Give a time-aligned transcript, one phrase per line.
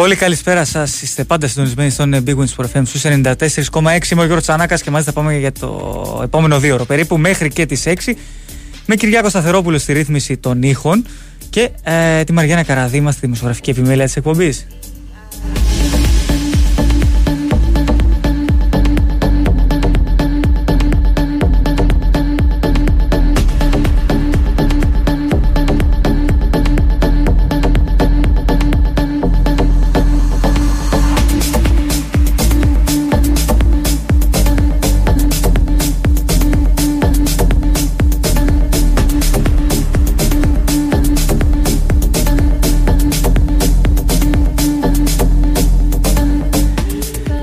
[0.00, 1.02] Πολύ καλησπέρα σας.
[1.02, 4.10] Είστε πάντα συντονισμένοι στον Big Wins for FM στους 94,6.
[4.10, 7.48] Είμαι ο Γιώργος Τσανάκας και μαζί θα πάμε για το επόμενο δύο ώρο περίπου μέχρι
[7.48, 8.14] και τις 6.
[8.86, 11.06] Με Κυριάκο Σταθερόπουλο στη ρύθμιση των ήχων
[11.50, 14.66] και ε, τη Μαριάννα Καραδίμα στη δημοσιογραφική επιμέλεια της εκπομπής.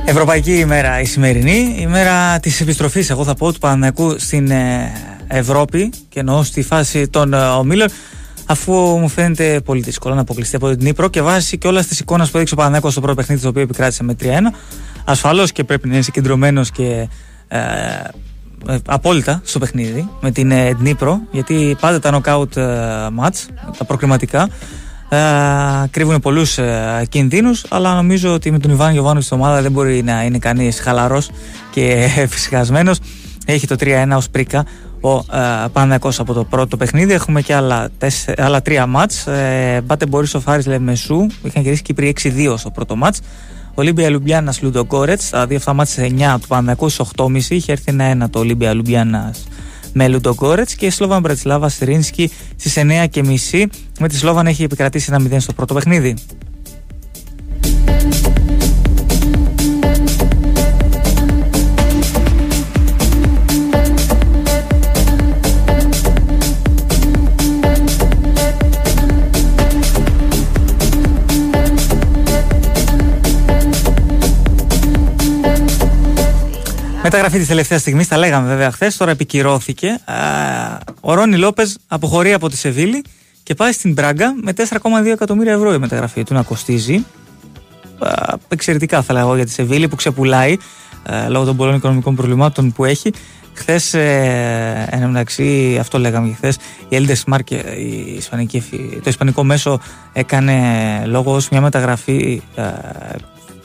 [0.09, 3.09] Ευρωπαϊκή ημέρα η σημερινή, ημέρα της επιστροφής.
[3.09, 4.91] Εγώ θα πω του Παναναϊκού στην ε,
[5.27, 7.87] Ευρώπη και εννοώ στη φάση των ε, ομίλων
[8.45, 11.99] αφού μου φαίνεται πολύ δύσκολο να αποκλειστεί από την Νύπρο και βάσει και όλας της
[11.99, 14.25] εικόνας που έδειξε ο Παναναϊκός στο πρώτο παιχνίδι το οποίο επικράτησε με 3-1
[15.05, 17.07] ασφαλώς και πρέπει να είναι συγκεντρωμένο και
[17.47, 17.59] ε,
[18.67, 22.57] ε, απόλυτα στο παιχνίδι με την ε, Νύπρο γιατί πάντα τα knockout
[23.19, 23.45] match,
[23.77, 24.49] τα προκριματικά
[25.09, 25.17] ε,
[25.91, 30.03] κρύβουν πολλούς ε, κινδύνους, αλλά νομίζω ότι με τον Ιβάν Γιωβάνο στην ομάδα δεν μπορεί
[30.03, 31.29] να είναι κανείς χαλαρός
[31.71, 32.91] και φυσικασμένο.
[33.45, 34.65] Έχει το 3-1 ως πρίκα
[35.01, 37.13] ο ε, από το πρώτο παιχνίδι.
[37.13, 39.27] Έχουμε και άλλα, τέσσε, άλλα τρία μάτς.
[39.27, 41.27] Ε, Μπάτε Μπορίσο Φάρη Λεμεσού.
[41.43, 43.19] Είχαν κερδίσει Κύπροι 6-2 στο πρώτο μάτς.
[43.73, 45.29] Ολύμπια Λουμπιάννα Λουντογκόρετς.
[45.29, 47.43] Τα δύο αυτά μάτς 9 του Παναθηναϊκού 8.30.
[47.49, 49.33] Είχε έρθει ένα-1 το Ολύμπια Λουμπιάννα
[49.93, 53.65] με Λουντογκόρετ και Σλόβαν Μπρετσλάβα Στρίνσκι στις 9.30.
[53.99, 56.15] Με τη Σλόβαν έχει επικρατήσει ένα 0 στο πρώτο παιχνίδι.
[77.09, 79.99] Μεταγραφή της τελευταίας στιγμής, τα λέγαμε βέβαια χθες, τώρα επικυρώθηκε.
[81.01, 83.03] Ο Ρόνι Λόπες αποχωρεί από τη Σεβίλη
[83.43, 84.65] και πάει στην Μπράγκα με 4,2
[85.11, 87.05] εκατομμύρια ευρώ η μεταγραφή του να κοστίζει.
[88.47, 90.57] Εξαιρετικά θα λέγω για τη Σεβίλη που ξεπουλάει
[91.27, 93.11] λόγω των πολλών οικονομικών προβλημάτων που έχει.
[93.53, 96.57] Χθες, ε, εν μεταξύ, αυτό λέγαμε και χθες,
[96.89, 97.47] η Έλντε Σμάρκ,
[99.03, 99.79] το ισπανικό μέσο,
[100.13, 100.53] έκανε
[101.05, 102.41] λόγο ως μια μεταγραφή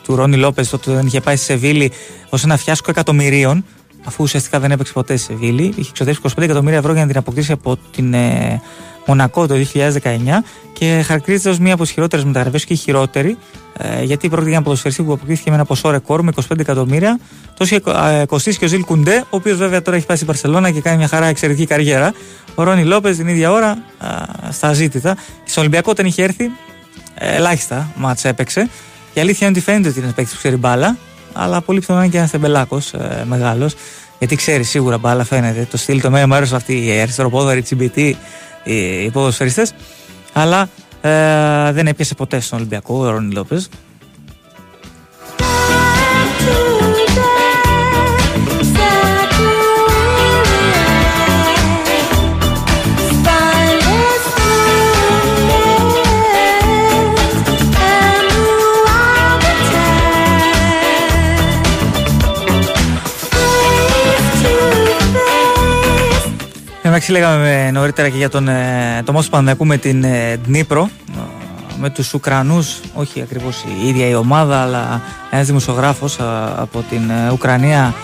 [0.03, 1.93] του Ρόνι Λόπες τότε δεν είχε πάει στη Σεβίλη
[2.29, 3.65] ως ένα φιάσκο εκατομμυρίων,
[4.05, 5.73] αφού ουσιαστικά δεν έπαιξε ποτέ στη Σεβίλη.
[5.77, 8.61] Είχε ξοδέψει 25 εκατομμύρια ευρώ για να την αποκτήσει από την ε,
[9.07, 9.87] Μονακό το 2019
[10.73, 13.37] και χαρακτηρίζεται ως μία από τις χειρότερες μεταγραφές και η χειρότερη,
[13.79, 17.19] ε, γιατί πρόκειται για ένα ποδοσφαιριστή που αποκτήθηκε με ένα ποσό ρεκόρ με 25 εκατομμύρια.
[17.57, 20.71] Τόσο ε, κοστίσει και ο Ζιλ Κουντέ, ο οποίος βέβαια τώρα έχει πάει στην Παρσελώνα
[20.71, 22.13] και κάνει μια χαρά εξαιρετική καριέρα.
[22.55, 23.79] Ο Ρόνι Λόπες την ίδια ώρα
[24.51, 25.15] στα ζήτητα.
[25.15, 26.51] Και στο Ολυμπιακό όταν είχε έρθει,
[27.15, 28.69] ε, ελάχιστα μάτσα έπαιξε.
[29.15, 30.97] Η αλήθεια είναι ότι φαίνεται ότι είναι ένας παίκτης που ξέρει μπάλα,
[31.33, 33.75] αλλά πολύ πιθανό είναι και ένας τεμπελάκος ε, μεγάλος.
[34.19, 35.67] Γιατί ξέρει σίγουρα μπάλα, φαίνεται.
[35.71, 38.17] Το στυλ, το μέρος μέρο αυτή, οι αριστεροπόδαροι, τσιμπητοί,
[39.05, 39.67] οι ποδοσφαιριστέ.
[40.33, 40.69] Αλλά
[41.01, 43.69] ε, δεν έπιασε ποτέ στον Ολυμπιακό ο Ρόνι Λόπες.
[66.93, 70.91] Εντάξει, λέγαμε νωρίτερα και για τον ε, το Πανδιακού με την ε, Δνήπρο.
[71.11, 71.21] Ε,
[71.81, 75.01] με τους Ουκρανούς, όχι ακριβώς η ίδια η ομάδα, αλλά
[75.31, 76.19] ένας δημοσιογράφος
[76.57, 77.95] από την Ουκρανία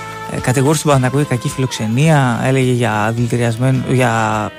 [0.41, 3.15] κατηγόρησε τον Παναθηναϊκό για κακή φιλοξενία, έλεγε για,
[3.88, 4.50] για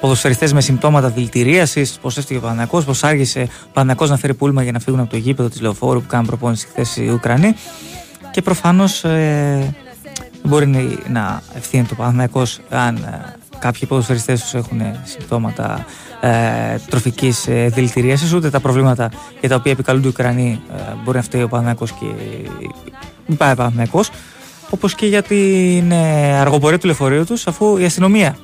[0.00, 4.62] ποδοσφαιριστές με συμπτώματα δηλητηρίασης, πως έφτιαγε ο Παναθηναϊκός, πως άργησε ο Παναθηναϊκός να φέρει πούλμα
[4.62, 7.54] για να φύγουν από το γήπεδο της Λεωφόρου που κάνουν προπόνηση χθες οι Ουκρανοί
[8.30, 9.74] και προφανώς ε,
[10.42, 10.66] μπορεί
[11.08, 12.98] να ευθύνεται ο Παναθηναϊκός αν
[13.58, 15.86] κάποιοι ποδοσφαιριστές τους έχουν συμπτώματα
[16.20, 16.30] ε,
[16.90, 19.10] τροφικής ε, δηλητηρίασης, ούτε τα προβλήματα
[19.40, 22.06] για τα οποία επικαλούνται οι Ουκρανοί ε, μπορεί να φταίει ο Παναθηναϊκός και
[23.36, 24.10] πάει ο Παναθηναϊκός,
[24.70, 28.36] όπως και για την ε, αργοπορία του λεωφορείου τους, αφού η αστυνομία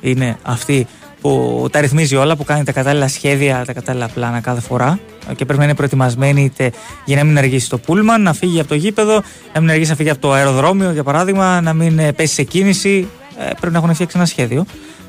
[0.00, 0.86] είναι αυτή
[1.20, 4.98] που τα ρυθμίζει όλα, που κάνει τα κατάλληλα σχέδια, τα κατάλληλα πλάνα κάθε φορά
[5.36, 6.70] και πρέπει να είναι προετοιμασμένη είτε
[7.04, 9.22] για να μην αργήσει το πούλμαν, να φύγει από το γήπεδο,
[9.54, 12.42] να μην αργήσει να φύγει από το αεροδρόμιο για παράδειγμα, να μην ε, πέσει σε
[12.42, 13.08] κίνηση.
[13.38, 14.64] Ε, πρέπει να έχουν φτιάξει ένα σχέδιο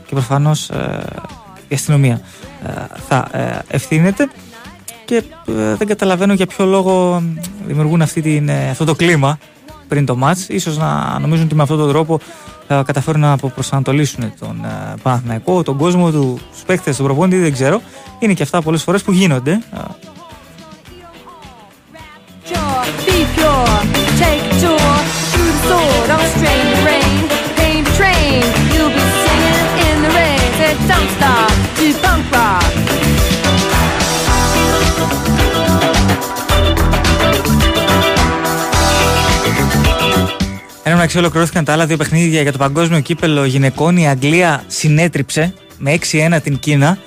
[0.05, 1.05] και προφανώς ε,
[1.67, 2.21] η αστυνομία
[3.07, 3.27] θα
[3.67, 4.29] ευθύνεται
[5.05, 5.23] και
[5.77, 7.23] δεν καταλαβαίνω για ποιο λόγο
[7.65, 9.37] δημιουργούν αυτή την, αυτό το κλίμα
[9.87, 12.19] πριν το μάτς ίσως να νομίζουν ότι με αυτόν τον τρόπο
[12.67, 14.65] θα καταφέρουν να προσανατολίσουν τον
[15.01, 17.81] Παναθηναϊκό, τον κόσμο, του παίκτες, τον προπόνητη, δεν ξέρω.
[18.19, 19.59] Είναι και αυτά πολλές φορές που γίνονται
[23.37, 23.67] pure.
[26.41, 26.66] Take
[40.97, 43.97] μεταξύ, ολοκληρώθηκαν τα άλλα δύο παιχνίδια για το παγκόσμιο κύπελο γυναικών.
[43.97, 46.97] Η Αγγλία συνέτριψε με 6-1 την Κίνα.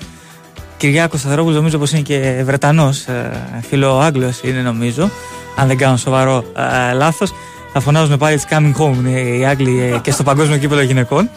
[0.77, 3.31] Κυριάκος Σταθερόπουλος νομίζω πως είναι και Βρετανός, ε,
[3.69, 5.11] φιλοάγγλος είναι νομίζω.
[5.57, 6.45] Αν δεν κάνω σοβαρό
[6.91, 7.33] ε, λάθος.
[7.73, 11.31] Θα φωνάζουν πάλι It's coming home οι Άγγλοι ε, και στο παγκόσμιο κύπελλο γυναικών.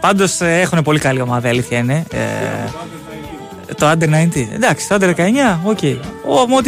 [0.00, 2.04] Πάντως ε, έχουν πολύ καλή ομάδα, αλήθεια είναι.
[2.12, 2.18] Ε,
[3.74, 4.46] το Under 90.
[4.54, 5.20] Εντάξει, το Under 19,
[5.64, 5.78] OK.
[5.80, 5.96] Okay.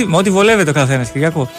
[0.07, 1.51] Με ό,τι βολεύεται ο καθένας, Κυριάκο.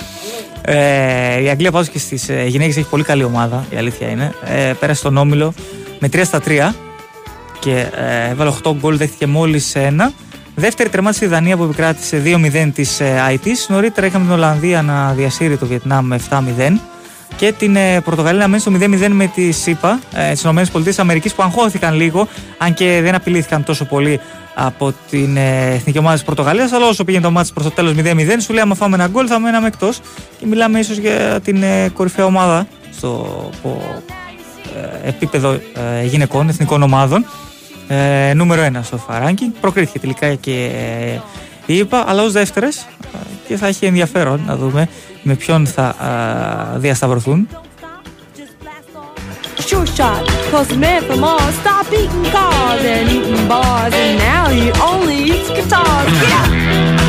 [0.68, 4.34] Ε, η Αγγλία πάντως και στις ε, γυναίκες έχει πολύ καλή ομάδα, η αλήθεια είναι.
[4.46, 5.54] Ε, πέρασε στον όμιλο
[6.00, 6.72] με 3 στα 3
[7.60, 10.12] και ε, έβαλε 8 γκολ, δέχτηκε μόλις ένα.
[10.56, 13.48] Δεύτερη τερμάτισε η Δανία που επικράτησε 2-0 της ε, IT.
[13.68, 16.42] Νωρίτερα είχαμε την Ολλανδία να διασύρει το Βιετνάμ με 7-0
[17.36, 21.44] και την ε, Πορτογαλία να μένει στο 0-0 με τη ΣΥΠΑ, ε, τι ΗΠΑ που
[21.44, 22.28] αγχώθηκαν λίγο,
[22.58, 24.20] αν και δεν απειλήθηκαν τόσο πολύ
[24.56, 26.72] από την ε, εθνική ομάδα της Πορτογαλίας.
[26.72, 29.26] Αλλά όσο πήγαινε το μάτι προς το τέλος 0-0, σου λέει: Άμα φάμε ένα γκολ,
[29.30, 30.00] θα μέναμε εκτός.
[30.40, 33.50] Και μιλάμε ίσως για την ε, κορυφαία ομάδα στο
[35.04, 37.26] ε, επίπεδο ε, γυναικών, εθνικών ομάδων.
[37.88, 39.54] Ε, νούμερο 1 στο φαράνκι.
[39.62, 40.70] Προκρίθηκε τελικά και
[41.66, 42.88] η ΕΠΑ, αλλά ως δεύτερες
[43.48, 44.88] και θα έχει ενδιαφέρον να δούμε
[45.24, 45.96] με ποιον θα
[46.78, 47.48] διασταυρωθούν.
[49.60, 54.50] Sure shot, cause the man from Mars stopped eating cars and eating bars, and now
[54.50, 56.12] he only eats guitars.
[56.22, 57.05] Yeah!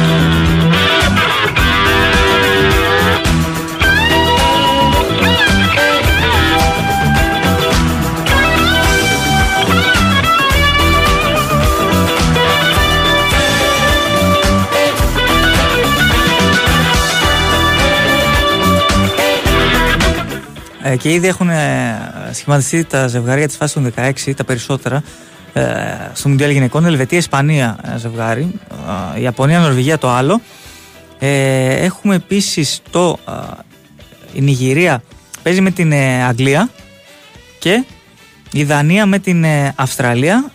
[20.91, 25.03] Ε, και ήδη έχουν ε, σχηματιστεί τα ζευγάρια της φάσης των 16, τα περισσότερα,
[25.53, 25.63] ε,
[26.13, 28.51] στο Μουντιάλ Γυναικών, Ελβετία-Ισπανία ζευγάρι,
[29.19, 30.41] η Ιαπωνία-Νορβηγία το άλλο.
[31.19, 33.19] έχουμε επίσης το,
[34.33, 35.03] η Νιγηρία
[35.43, 35.93] παίζει με την
[36.29, 36.71] Αγγλία
[37.59, 37.85] και
[38.53, 39.45] η Δανία με την
[39.75, 40.51] Αυστραλία.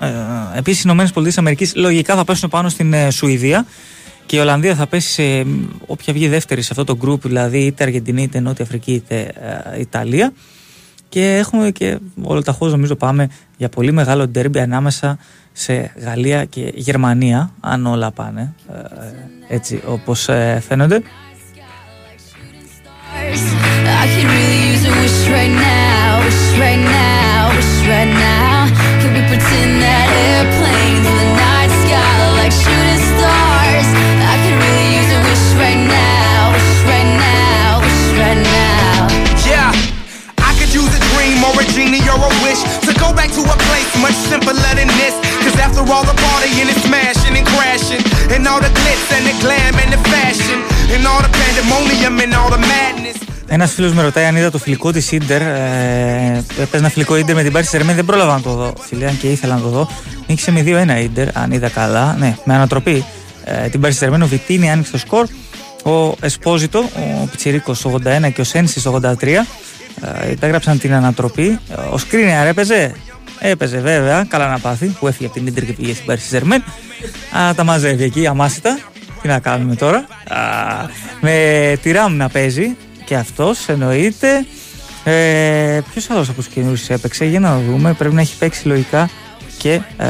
[0.55, 3.65] Επίσης οι Ηνωμένες Πολιτείες Αμερικής λογικά θα πέσουν πάνω στην Σουηδία.
[4.25, 5.45] Και η Ολλανδία θα πέσει σε
[5.85, 9.31] όποια βγει δεύτερη σε αυτό το γκρουπ, δηλαδή είτε Αργεντινή, είτε Νότια Αφρική, είτε
[9.73, 10.33] ε, Ιταλία.
[11.09, 15.17] Και έχουμε και όλο τα νομίζω πάμε για πολύ μεγάλο ντέρμπι ανάμεσα
[15.51, 18.53] σε Γαλλία και Γερμανία, αν όλα πάνε
[19.49, 21.01] ε, έτσι όπως ε, φαίνονται.
[27.61, 28.10] much
[53.53, 55.41] Ένας φίλος με ρωτάει αν είδα το φιλικό της ντερ.
[55.41, 57.95] Ε, Παίζει ένα φιλικό ντερ με την Πάρη Σερμένη.
[57.95, 58.73] Δεν πρόλαβα να το δω.
[58.79, 59.87] Φίλε, αν και ήθελα να το δω.
[60.27, 62.15] Νίκησε με 2-1 ντερ, αν είδα καλά.
[62.19, 63.05] Ναι, με ανατροπή.
[63.43, 65.27] Ε, την Πάρη Σερμένη, ο Βιτίνη άνοιξε το σκορ.
[65.83, 66.79] Ο Εσπόζητο,
[67.23, 67.75] ο Πιτσυρίκο
[68.27, 69.27] 81 και ο Σένση 83.
[70.23, 71.59] Ε, υπέγραψαν την ανατροπή.
[71.91, 72.95] Ο Σκρίνιαρ έπαιζε;
[73.39, 76.63] Έπαιζε βέβαια, καλά να πάθει, που έφυγε από την Ίντερ και πήγε στην Πάρη Ζερμέν.
[77.55, 78.79] Τα μαζεύει εκεί αμάσιτα.
[79.21, 79.97] Τι να κάνουμε τώρα.
[80.27, 80.37] Α,
[81.21, 82.75] με τη Ράμ να παίζει
[83.11, 84.45] και αυτός εννοείται.
[85.03, 87.93] Ε, Ποιος άλλος από τους καινούριου έπαιξε, για να δούμε.
[87.93, 89.09] Πρέπει να έχει παίξει λογικά
[89.57, 90.07] και ε,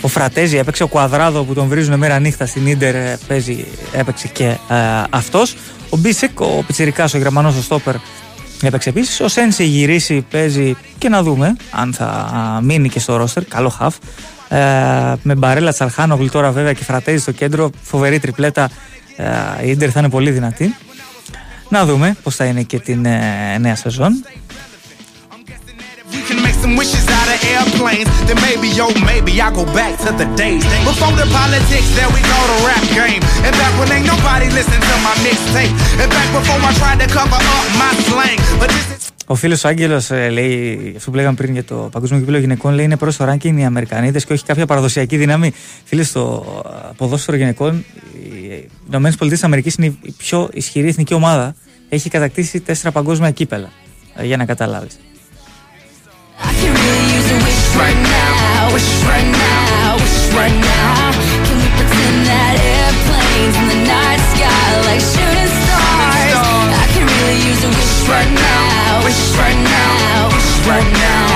[0.00, 0.82] ο Φρατέζη έπαιξε.
[0.82, 4.56] Ο Κουαδράδο που τον βρίζουν μέρα νύχτα στην ντερ παίζει, έπαιξε και ε,
[5.10, 5.56] αυτός.
[5.90, 7.94] Ο Μπίσεκ, ο Πιτσυρικά, ο Γερμανός, ο Στόπερ
[8.62, 9.20] Έπαιξε επίσης.
[9.20, 13.44] Ο Σένσι γυρίσει, παίζει και να δούμε αν θα μείνει και στο ρόστερ.
[13.44, 13.96] Καλό χαφ.
[14.48, 14.58] Ε,
[15.22, 17.70] με μπαρέλα Τσαρχάνογλου τώρα βέβαια και φρατέζει στο κέντρο.
[17.82, 18.70] Φοβερή τριπλέτα.
[19.16, 20.74] Ε, η Ιντερ θα είναι πολύ δυνατή.
[21.68, 24.12] Να δούμε πώς θα είναι και την ε, νέα σεζόν.
[39.26, 42.84] Ο φίλος ο Άγγελος ε, λέει, αυτό πλέγαν πριν για το παγκόσμιο κύριο γυναικών λέει
[42.84, 45.52] είναι προς το ρανκινη Αμερικανέ και όχι κάποια παραδοσιακή δύναμη.
[45.84, 47.84] Φίλες στο ε, ποδόσφαιρο γυναικών.
[48.86, 51.54] ΗΠΑ είναι η πιο ισχυρή εθνική ομάδα.
[51.88, 53.70] Έχει κατακτήσει τέσσερα παγκόσμια κύπελα.
[54.14, 54.98] Ε, για να καταλάβεις.
[57.76, 59.30] Right now, wish right
[68.44, 71.35] now, wish right now, wish right now.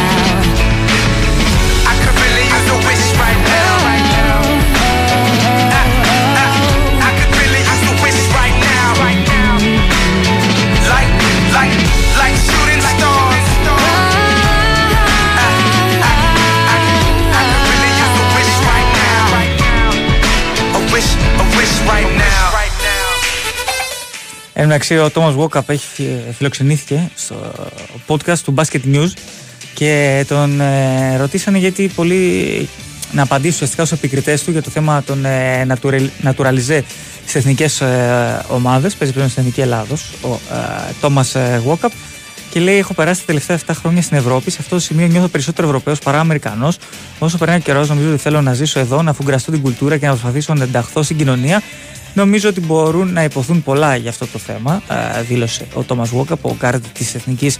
[24.61, 25.87] Εν μεταξύ, ο Τόμας Βόκαπ έχει
[26.37, 27.53] φιλοξενήθηκε στο
[28.07, 29.09] podcast του Basket News
[29.75, 32.69] και τον ε, ρωτήσανε γιατί πολλοί
[33.13, 35.67] να απαντήσει ουσιαστικά στου επικριτές του για το θέμα των ε,
[36.23, 36.83] naturalize
[37.21, 38.95] στις εθνικές ε, ομάδες.
[38.95, 40.39] Παίζει πλέον στην Εθνική Ελλάδος ο
[41.01, 41.93] Τόμας Βόκαπ
[42.51, 44.51] και λέει: Έχω περάσει τα τελευταία 7 χρόνια στην Ευρώπη.
[44.51, 46.79] Σε αυτό το σημείο νιώθω περισσότερο Ευρωπαίος παρά Αμερικανός.
[47.19, 50.07] Όσο περνάει ο καιρός, νομίζω ότι θέλω να ζήσω εδώ, να φουγκραστώ την κουλτούρα και
[50.07, 51.63] να προσπαθήσω να ενταχθώ στην κοινωνία.
[52.15, 54.83] Νομίζω ότι μπορούν να ειπωθούν πολλά για αυτό το θέμα,
[55.29, 57.59] δήλωσε ο Τόμας Γουόκαπ, ο γκαρντ της Εθνικής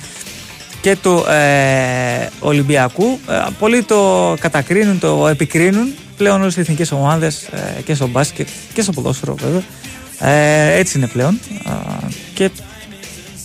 [0.81, 3.19] και του ε, Ολυμπιακού.
[3.29, 8.49] Ε, πολλοί το κατακρίνουν, το επικρίνουν πλέον όλες οι εθνικές ομάδες ε, και στο μπάσκετ
[8.73, 9.63] και στο ποδόσφαιρο βέβαια.
[10.19, 11.41] Ε, έτσι είναι πλέον.
[12.35, 12.51] και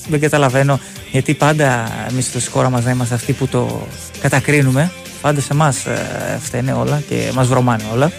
[0.10, 0.80] δεν καταλαβαίνω
[1.12, 3.88] γιατί πάντα εμείς στη χώρα μας δεν είμαστε αυτοί που το
[4.22, 4.92] κατακρίνουμε.
[5.22, 5.74] Πάντα σε εμάς
[6.40, 8.12] φταίνε όλα και μας βρωμάνε όλα.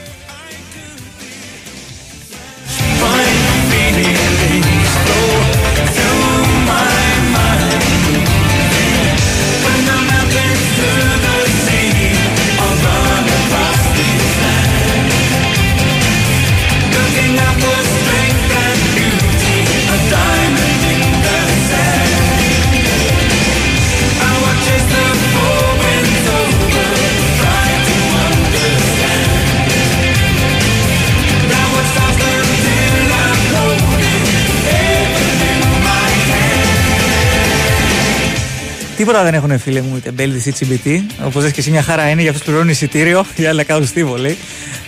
[39.06, 41.00] Τίποτα δεν έχουν φίλε μου είτε Μπέλ ή CBT.
[41.24, 44.36] Όπως λες και εσύ, μια χαρά είναι, για αυτού πληρώνει εισιτήριο, για άλλα κάνουν στίβολοι.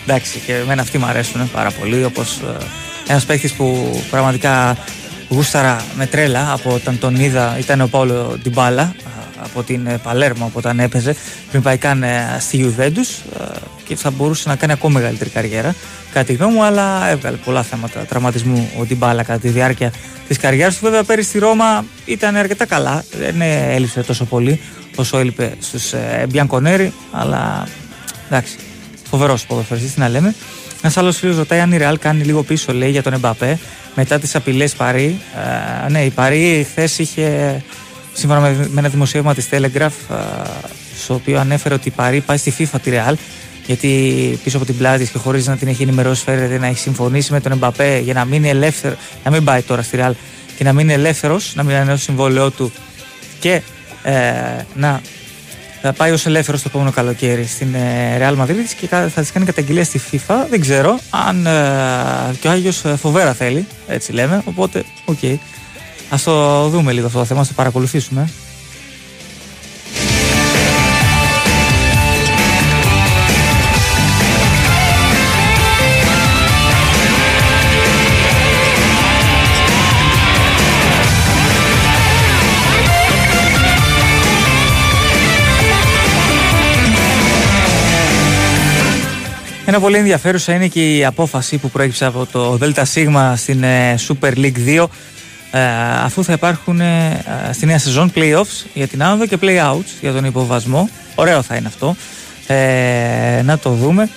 [0.03, 2.03] Εντάξει, και εμένα αυτοί μου αρέσουν πάρα πολύ.
[2.03, 4.77] Όπως ε, ένας παίχτης που πραγματικά
[5.29, 8.95] γούσταρα με τρέλα από όταν τον είδα, ήταν ο Παύλο Ντιμπάλα
[9.43, 11.15] από την ε, Παλέρμο από όταν έπαιζε
[11.49, 13.01] πριν πάει καν ε, στη Ιουβέντου
[13.85, 15.75] και θα μπορούσε να κάνει ακόμα μεγαλύτερη καριέρα.
[16.13, 19.91] Κάτι γνώμη μου, αλλά έβγαλε πολλά θέματα τραυματισμού ο Ντιμπάλα κατά τη διάρκεια
[20.27, 20.83] της καριέρας του.
[20.83, 23.03] Βέβαια, πέρυσι στη Ρώμα ήταν αρκετά καλά.
[23.19, 24.61] Δεν έλειψε τόσο πολύ
[24.95, 27.67] όσο έλειπε στους ε, Μπιανκονέρι, αλλά
[28.29, 28.55] εντάξει,
[29.09, 30.35] φοβερός ποδοσφαιριστής, τι να λέμε.
[30.81, 33.59] Ένας άλλος φίλος ρωτάει αν η Ρεάλ κάνει λίγο πίσω, λέει, για τον Εμπαπέ
[33.95, 35.19] μετά τις απειλές Παρή.
[35.85, 37.61] Ε, ναι, η Παρή χθες είχε,
[38.19, 40.15] σύμφωνα με, ένα δημοσίευμα της Telegraph, ε,
[40.97, 43.17] στο οποίο ανέφερε ότι η Παρή πάει στη FIFA τη Ρεάλ
[43.65, 47.31] γιατί πίσω από την πλάτη και χωρίς να την έχει ενημερώσει, φέρεται να έχει συμφωνήσει
[47.31, 50.13] με τον Εμπαπέ για να μείνει ελεύθερο, να μην πάει τώρα στη Ρεάλ
[50.57, 52.71] και να μείνει ελεύθερος, να μην ανανεώσει το συμβόλαιό του
[53.39, 53.61] και
[54.03, 54.13] ε,
[54.73, 55.01] να
[55.81, 59.45] θα πάει ως ελεύθερος το επόμενο καλοκαίρι στην ε, Real Madrid και θα της κάνει
[59.45, 60.35] καταγγελία στη FIFA.
[60.49, 61.51] Δεν ξέρω αν ε,
[62.39, 64.41] και ο Άγιος ε, φοβέρα θέλει, έτσι λέμε.
[64.45, 65.17] Οπότε, OK.
[65.21, 65.35] Okay.
[66.09, 68.29] Ας το δούμε λίγο αυτό το θέμα, ας το παρακολουθήσουμε.
[89.65, 92.97] Ένα πολύ ενδιαφέρουσα είναι και η απόφαση που προέκυψε από το ΔΣ
[93.35, 94.85] στην ε, Super League 2 ε,
[96.03, 100.25] αφού θα υπάρχουν ε, στη νέα σεζόν playoffs για την άνοδο και playouts για τον
[100.25, 100.89] υποβασμό.
[101.15, 101.95] Ωραίο θα είναι αυτό.
[103.43, 104.09] να το δούμε.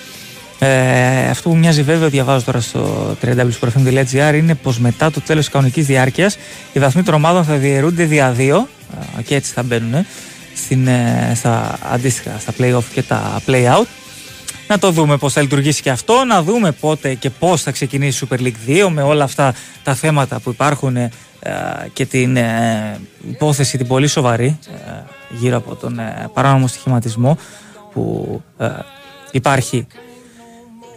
[1.29, 5.85] αυτό που μοιάζει βέβαια, διαβάζω τώρα στο www.sportfm.gr είναι πως μετά το τέλος της κανονικής
[5.85, 6.37] διάρκειας
[6.73, 8.67] οι βαθμοί των ομάδων θα διαιρούνται δια δύο
[9.25, 10.05] και έτσι θα μπαίνουν
[10.55, 10.89] στην,
[11.35, 13.85] στα αντίστοιχα στα play-off και τα play-out
[14.73, 18.25] να το δούμε πώς θα λειτουργήσει και αυτό, να δούμε πότε και πώς θα ξεκινήσει
[18.25, 19.53] η Super League 2 με όλα αυτά
[19.83, 21.11] τα θέματα που υπάρχουν ε,
[21.93, 22.99] και την ε,
[23.29, 24.91] υπόθεση την πολύ σοβαρή ε,
[25.29, 25.99] γύρω από τον
[26.33, 27.37] παράνομο στοιχηματισμό
[27.93, 28.41] που
[29.31, 29.87] υπάρχει.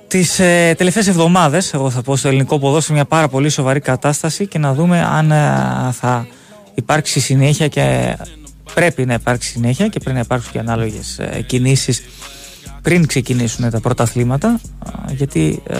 [0.08, 4.46] Τις ε, τελευταίες εβδομάδες εγώ θα πω στο ελληνικό ποδόσφαιρο μια πάρα πολύ σοβαρή κατάσταση
[4.46, 5.28] και να δούμε αν
[5.92, 6.26] θα
[6.74, 8.16] υπάρξει συνέχεια και
[8.74, 12.02] πρέπει να υπάρξει συνέχεια και πρέπει να υπάρξουν και ανάλογες κινήσεις
[12.86, 14.60] πριν ξεκινήσουν τα πρωταθλήματα,
[15.10, 15.76] γιατί ε,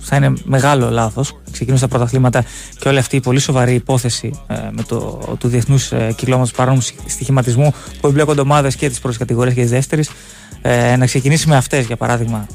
[0.00, 2.44] θα είναι μεγάλο λάθος ξεκινήσουν τα πρωταθλήματα
[2.78, 6.80] και όλη αυτή η πολύ σοβαρή υπόθεση ε, με το, του διεθνούς ε, κυκλώματο παράνομου
[7.06, 10.04] στοιχηματισμού που εμπλέκονται ομάδες και τη πρώτη κατηγορία και τη δεύτερη.
[10.98, 12.46] να ξεκινήσει με αυτές, για παράδειγμα,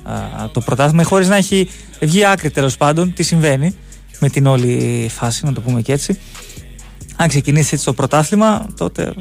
[0.51, 1.69] το πρωτάθλημα, χωρίς να έχει
[1.99, 3.75] βγει άκρη τέλος πάντων τι συμβαίνει
[4.19, 6.19] με την όλη φάση, να το πούμε και έτσι.
[7.15, 9.13] Αν ξεκινήσει έτσι το πρωτάθλημα, τότε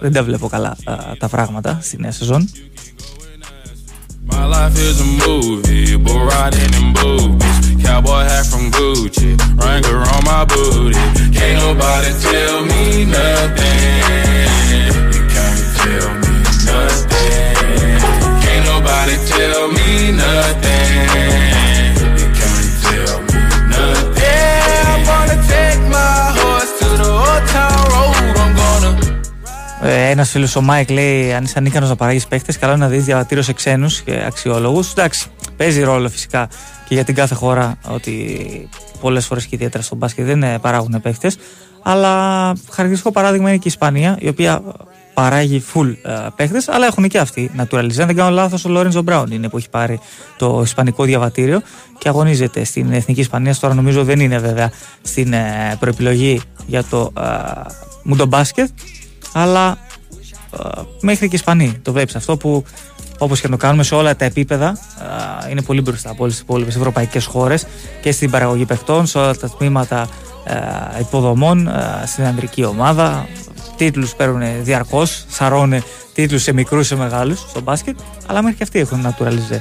[0.00, 0.76] δεν τα βλέπω καλά
[1.18, 2.48] τα πράγματα στη νέα σεζόν.
[4.38, 7.84] My life is a movie, bull riding in boobies.
[7.84, 10.94] Cowboy hat from Gucci, Wrangler on my booty.
[11.36, 13.98] Can't nobody tell me nothing.
[15.10, 16.34] You can't tell me
[16.70, 17.98] nothing.
[18.44, 21.47] Can't nobody tell me nothing.
[29.82, 33.04] Ένας φίλος ο Μάικ λέει: Αν είσαι ανίκανος να παράγεις παίχτες, καλό είναι να δεις
[33.04, 34.90] διαβατήριο σε ξένους και αξιόλογους.
[34.90, 36.48] Εντάξει, παίζει ρόλο φυσικά
[36.88, 38.68] και για την κάθε χώρα ότι
[39.00, 41.36] πολλές φορές και ιδιαίτερα στον μπάσκετ δεν ε, παράγουν παίχτες.
[41.82, 42.08] Αλλά
[42.70, 44.62] χαρακτηριστικό παράδειγμα είναι και η Ισπανία, η οποία
[45.14, 45.94] παράγει full
[46.38, 47.98] uh, αλλά έχουν και αυτοί naturalized.
[48.00, 50.00] Αν δεν κάνω λάθος, ο Λόρεντζο Μπράουν είναι που έχει πάρει
[50.36, 51.62] το ισπανικό διαβατήριο
[51.98, 53.54] και αγωνίζεται στην Εθνική Ισπανίας.
[53.60, 54.70] Τώρα νομίζω δεν είναι βέβαια
[55.02, 57.12] στην uh, προεπιλογή για το
[58.12, 58.68] uh, μπάσκετ,
[59.40, 59.78] αλλά
[60.50, 62.64] uh, μέχρι και οι Ισπανοί το βλέπει αυτό που
[63.18, 64.78] όπως και να το κάνουμε σε όλα τα επίπεδα,
[65.50, 67.66] είναι πολύ μπροστά από όλες τις υπόλοιπες ευρωπαϊκές χώρες
[68.00, 70.08] και στην παραγωγή παιχτών, σε όλα τα τμήματα
[71.00, 71.70] υποδομών,
[72.06, 73.26] στην ανδρική ομάδα,
[73.76, 75.82] τίτλους παίρνουν διαρκώς, σαρώνε
[76.14, 79.58] τίτλους σε μικρούς σε μεγάλους στο μπάσκετ, αλλά μέχρι και αυτοί έχουν naturalize.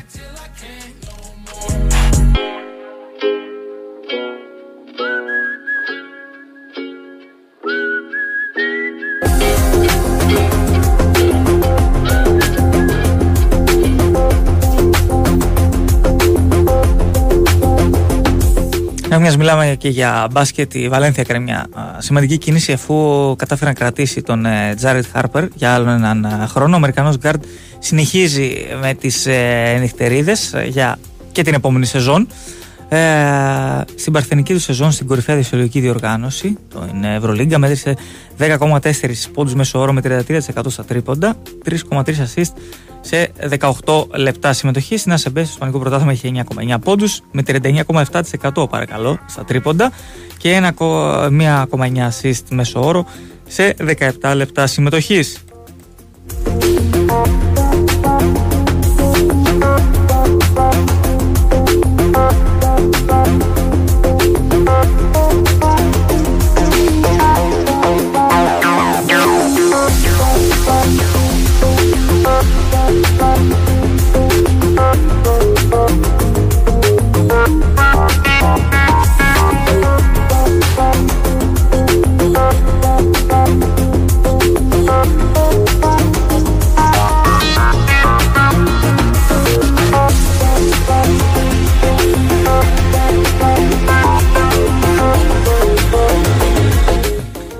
[19.19, 24.21] Μιας μιλάμε και για μπάσκετ, η Βαλένθια έκανε μια σημαντική κίνηση αφού κατάφερε να κρατήσει
[24.21, 26.73] τον Τζάρετ Χάρπερ για άλλον έναν χρόνο.
[26.73, 27.43] Ο Αμερικανός Γκάρντ
[27.80, 30.97] συνεχίζει με τις ε, νυχτερίδες για
[31.32, 32.27] και την επόμενη σεζόν.
[32.89, 37.97] Ε, στην παρθενική του σεζόν στην κορυφαία δυσιολογική διοργάνωση, το Ευρωλίγκα, μέτρησε
[38.38, 38.80] 10,4
[39.34, 42.52] πόντους μέσω όρο με 33% στα τρίποντα, 3,3 assist
[43.02, 43.32] σε
[43.84, 44.97] 18 λεπτά συμμετοχή.
[44.97, 49.91] Στην ΑΣΕΜΠΕ στο Ισπανικό Πρωτάθλημα είχε 9,9 πόντους με 39,7% παρακαλώ στα τρίποντα
[50.38, 51.30] και 1,9
[52.10, 53.06] assist μέσω όρο
[53.47, 53.76] σε
[54.21, 55.38] 17 λεπτά συμμετοχής.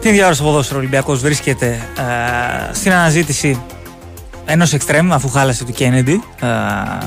[0.08, 1.68] Την ίδια ώρα στο ποδόσφαιρο ο Ολυμπιακός βρίσκεται
[1.98, 3.62] ε, στην αναζήτηση
[4.46, 6.22] ενός εξτρέμ αφού χάλασε του Κέννεντι.
[6.42, 6.48] Ε,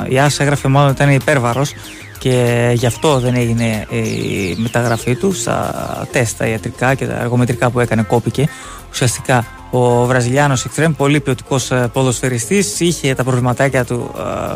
[0.08, 1.72] η Άσο έγραφε μάλλον ότι ήταν υπέρβαρος
[2.18, 7.70] και γι' αυτό δεν έγινε η μεταγραφή του στα τεστ, τα ιατρικά και τα εργομετρικά
[7.70, 8.48] που έκανε κόπηκε.
[8.90, 14.54] Ουσιαστικά ο Βραζιλιάνος εξτρέμ, πολύ ποιοτικός ε, ποδοσφαιριστής, είχε τα προβληματάκια του, ε,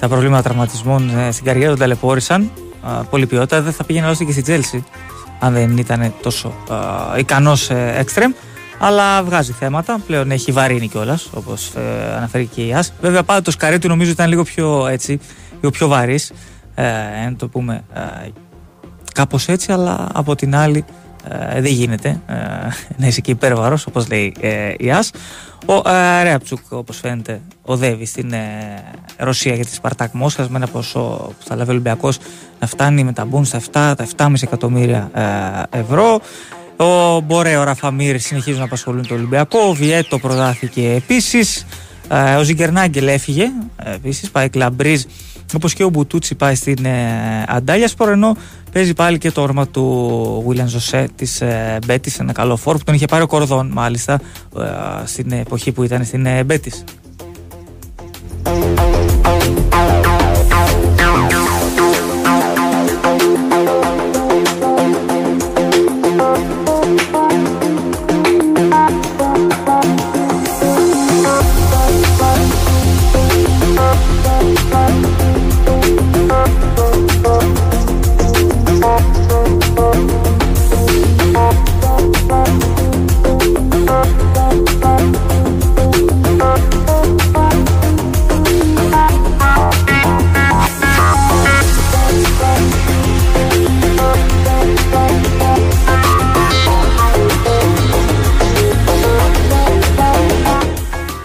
[0.00, 2.50] τα προβλήματα τραυματισμών ε, στην καριέρα, τον ταλαιπώρησαν.
[3.10, 4.84] Πολύ ποιότητα, δεν θα πήγαινε άλλωστε και στη Τζέλση
[5.44, 8.32] αν δεν ήταν τόσο uh, ικανός εξτρεμ
[8.78, 12.92] αλλά βγάζει θέματα, πλέον έχει βαρύνει κιόλας, όπως ε, αναφέρει και η Άς.
[13.00, 15.20] Βέβαια, πάντα το σκαρί του νομίζω ήταν λίγο πιο έτσι,
[15.54, 16.32] λίγο πιο βαρύς,
[16.74, 16.84] ε,
[17.24, 18.28] να το πούμε ε,
[19.14, 20.84] κάπως έτσι, αλλά από την άλλη
[21.28, 22.34] ε, δεν γίνεται ε,
[22.96, 25.10] να είσαι και υπέρβαρος, όπως λέει ε, η Άς.
[25.66, 28.82] Ο ε, Ρέαπτσουκ, όπως φαίνεται, οδεύει στην ε,
[29.16, 32.18] Ρωσία για τη Σπαρτάκ Μόσχας με ένα ποσό που θα λάβει ο Ολυμπιακός
[32.60, 35.10] να φτάνει με τα μπουν στα 7, τα 7,5 εκατομμύρια
[35.72, 36.20] ε, ευρώ.
[36.76, 39.58] Ο Μπορέ, ο Ραφαμίρ συνεχίζουν να απασχολούν το Ολυμπιακό.
[39.58, 41.66] Ο Βιέτο προδάθηκε επίσης.
[42.08, 43.50] Ε, ο Ζιγκερνάγκελ έφυγε.
[43.84, 45.02] Επίσης πάει κλαμπρίζ.
[45.54, 48.08] Όπως και ο Μπουτούτσι πάει στην ε, Αντάλια Σπορ.
[48.08, 48.36] Ενώ
[48.74, 52.12] παίζει πάλι και το όρμα του Βίλιαν Ζωσέ της ε, Μπέτη.
[52.18, 54.20] Ένα καλό φόρ που τον είχε πάρει ο Κορδόν μάλιστα
[54.58, 56.72] ε, στην εποχή που ήταν στην ε, Μπέτη.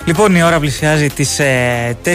[0.10, 2.10] Λοιπόν, η ώρα πλησιάζει τις ε, 4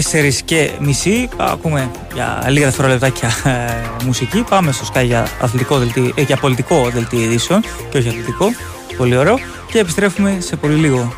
[0.44, 1.28] και μισή.
[1.36, 4.44] Ακούμε για λίγα δευτερόλεπτάκια ε, μουσική.
[4.48, 8.46] Πάμε στο Sky για, αθλητικό δελτί, ε, για πολιτικό δελτίο ειδήσεων και όχι αθλητικό.
[8.96, 9.38] Πολύ ωραίο.
[9.72, 11.14] Και επιστρέφουμε σε πολύ λίγο.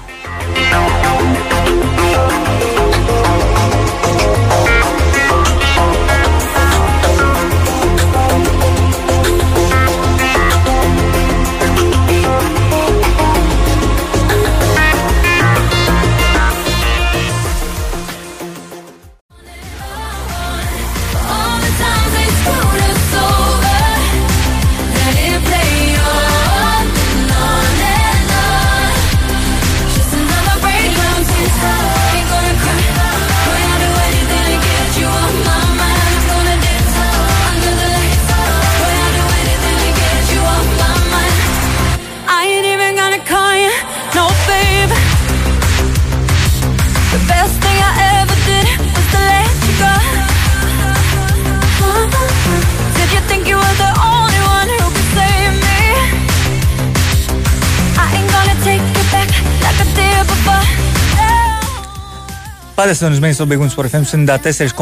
[62.86, 64.26] Πάντα συντονισμένοι στον Big Wings FM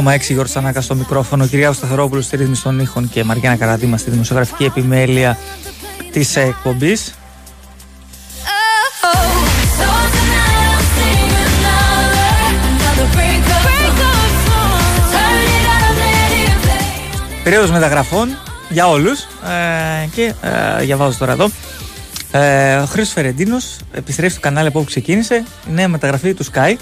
[0.05, 1.47] 94,6 Γιώργο Σανάκα στο μικρόφωνο.
[1.47, 5.39] Κυρία Σταθερόπουλο στη ρύθμιση των ήχων και Μαριάννα Καραδίμα στη δημοσιογραφική επιμέλεια
[6.13, 7.15] της εκπομπής.
[17.45, 18.29] Περίοδος μεταγραφών
[18.69, 21.51] για όλους ε, και ε, διαβάζω τώρα εδώ
[22.31, 26.75] ε, ο Χρήστος Φερεντίνος επιστρέφει στο κανάλι από όπου ξεκίνησε η νέα μεταγραφή του Sky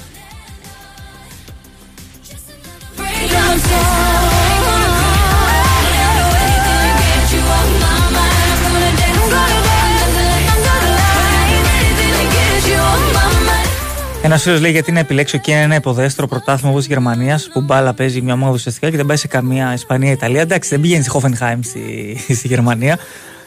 [14.25, 17.95] Ένας φίλος λέει γιατί να επιλέξω και ένα υποδεέστερο πρωτάθλημα όπως της Γερμανίας που μπάλα
[17.95, 20.41] παίζει μια ομάδα ουσιαστικά και δεν πάει σε καμία Ισπανία-Ιταλία.
[20.41, 22.99] Εντάξει, δεν πηγαίνει στη Χόφενχαϊμ στη, στη Γερμανία.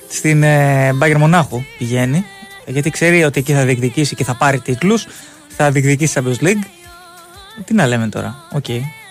[0.10, 2.26] Στην ε, Μπάγερν Μονάχου πηγαίνει.
[2.66, 5.08] Γιατί ξέρει ότι εκεί θα διεκδικήσει και θα πάρει τίτλους.
[5.48, 6.66] Θα διεκδικήσει Champions League.
[7.66, 8.36] Τι να λέμε τώρα.
[8.52, 8.64] OK.
[8.68, 9.05] Okay.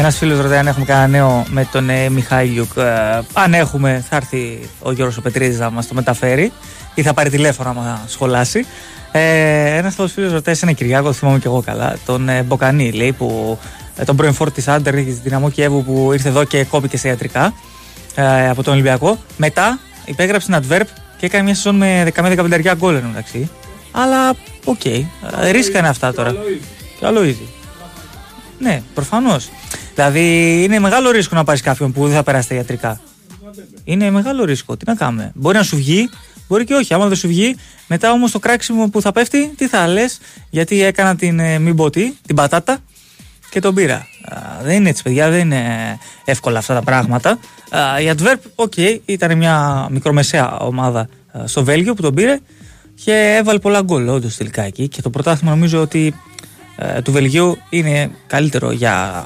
[0.00, 2.76] Ένας φίλος ρωτάει αν έχουμε κανένα νέο με τον ε, Μιχάιλιουκ.
[2.76, 6.52] Ε, αν έχουμε, θα έρθει ο Γιώργος Πετρίδη να μας το μεταφέρει
[6.94, 8.66] ή θα πάρει τηλέφωνο να σχολιάσει.
[9.12, 12.92] Ε, ένας άλλο φίλο ρωτάει σε ένα Κυριάκο, θυμάμαι και εγώ καλά, τον ε, Μποκανί,
[12.92, 13.58] λέει, που,
[13.96, 17.08] ε, τον πρώην φορ της Άντερ της Δυναμό Κιέβου που ήρθε εδώ και κόπηκε σε
[17.08, 17.52] ιατρικά
[18.14, 19.18] ε, από τον Ολυμπιακό.
[19.36, 23.50] Μετά υπέγραψε στην Αντβέρπ και έκανε μια σεζόν με 15-15 γκολ εντάξει.
[23.90, 24.30] Αλλά
[24.64, 25.04] OK, okay,
[25.40, 26.34] ε, ρίσκα είναι αυτά τώρα.
[27.00, 27.57] Καλό easy.
[28.58, 29.48] Ναι, προφανώς.
[29.94, 33.00] Δηλαδή είναι μεγάλο ρίσκο να πάρεις κάποιον που δεν θα περάσει τα ιατρικά.
[33.84, 34.76] Είναι μεγάλο ρίσκο.
[34.76, 35.32] Τι να κάνουμε.
[35.34, 36.10] Μπορεί να σου βγει,
[36.48, 36.94] μπορεί και όχι.
[36.94, 40.18] Άμα δεν σου βγει, μετά όμως το κράξιμο που θα πέφτει, τι θα λες,
[40.50, 41.76] γιατί έκανα την ε, μην
[42.26, 42.78] την πατάτα
[43.50, 44.06] και τον πήρα.
[44.62, 47.38] δεν είναι έτσι, παιδιά, δεν είναι εύκολα αυτά τα πράγματα.
[48.02, 51.08] η Αντβέρπ, OK, ήταν μια μικρομεσαία ομάδα
[51.44, 52.38] στο Βέλγιο που τον πήρε
[53.04, 54.88] και έβαλε πολλά γκολ όντως τελικά εκεί.
[54.88, 56.14] Και το πρωτάθλημα νομίζω ότι
[56.78, 59.24] ε, του Βελγίου είναι καλύτερο για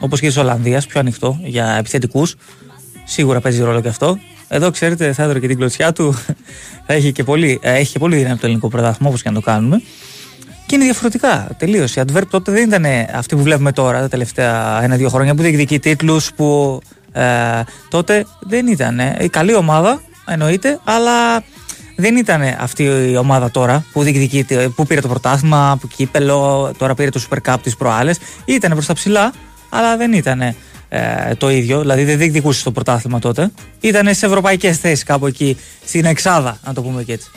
[0.00, 2.34] όπως και της Ολλανδίας, πιο ανοιχτό για επιθετικούς.
[3.04, 4.18] Σίγουρα παίζει ρόλο και αυτό.
[4.48, 6.12] Εδώ ξέρετε, θα έδωρε και την κλωτσιά του.
[6.86, 9.34] θα έχει και πολύ, ε, έχει και πολύ δύναμη το ελληνικό πρωτάθλημα, όπως και να
[9.34, 9.82] το κάνουμε.
[10.66, 11.96] Και είναι διαφορετικά τελείως.
[11.96, 12.84] Η Adverb τότε δεν ήταν
[13.14, 16.80] αυτή που βλέπουμε τώρα τα τελευταία ένα-δύο χρόνια που διεκδικεί τίτλους, που
[17.12, 19.00] ε, τότε δεν ήταν.
[19.20, 21.42] Η καλή ομάδα εννοείται, αλλά
[21.96, 26.94] δεν ήταν αυτή η ομάδα τώρα που, διεκδικεί, που πήρε το πρωτάθλημα, που κύπελο, τώρα
[26.94, 28.18] πήρε το Super Cup τι προάλλες.
[28.44, 29.32] Ήταν προς τα ψηλά,
[29.68, 30.54] αλλά δεν ήταν ε,
[31.38, 31.80] το ίδιο.
[31.80, 33.50] Δηλαδή δεν διεκδικούσε το πρωτάθλημα τότε.
[33.80, 37.30] Ήταν σε ευρωπαϊκές θέσεις κάπου εκεί, στην Εξάδα, να το πούμε και έτσι.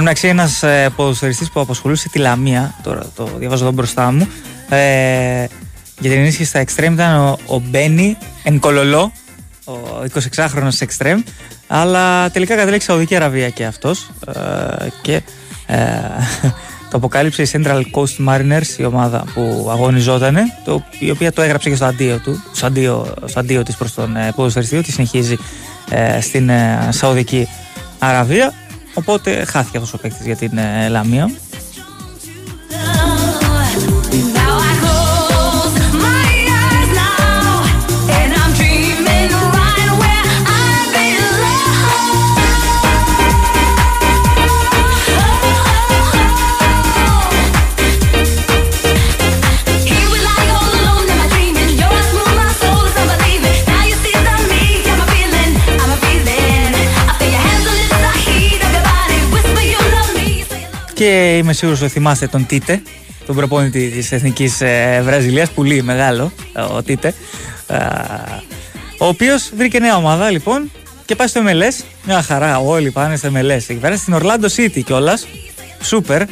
[0.00, 4.28] Μεταξύ, ένας ε, ποδοσφαιριστής που απασχολούσε τη Λαμία, τώρα το διαβάζω εδώ μπροστά μου,
[4.68, 5.44] ε,
[5.98, 9.12] για την ενίσχυση στα εξτρέμ ήταν ο, ο Μπένι Ενκολολό,
[9.64, 9.72] ο
[10.34, 11.22] 26χρονο εξτρέμ,
[11.66, 14.10] αλλά τελικά κατέληξε Σαουδική Αραβία και αυτός.
[14.26, 15.22] Ε, και
[15.66, 15.78] ε,
[16.90, 21.68] το αποκάλυψε η Central Coast Mariners, η ομάδα που αγωνιζόταν, το, η οποία το έγραψε
[21.68, 25.36] και στο αντίο του, στο αντίο, στο αντίο της προς τον ε, ποδοσφαιριστή, ότι συνεχίζει
[25.90, 27.48] ε, στην ε, Σαουδική
[27.98, 28.52] Αραβία.
[28.98, 31.30] Οπότε χάθηκε αυτός ο παίκτης για την ε, Λαμία.
[60.98, 62.82] Και είμαι σίγουρος ότι θυμάστε τον Τίτε,
[63.26, 67.14] τον προπόνητη της Εθνικής ε, Βραζιλίας, πολύ μεγάλο ε, ο Τίτε.
[67.66, 67.76] Ε,
[68.98, 70.70] ο οποίος βρήκε νέα ομάδα λοιπόν
[71.04, 71.84] και πάει στο MLS.
[72.04, 73.50] Μια χαρά, όλοι πάνε στο MLS.
[73.50, 75.26] Εκεί πέρα στην Orlando City κιόλας.
[75.82, 76.22] Σούπερ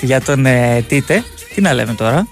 [0.00, 0.46] για τον
[0.86, 1.24] Τίτε.
[1.54, 2.28] Τι να λέμε τώρα.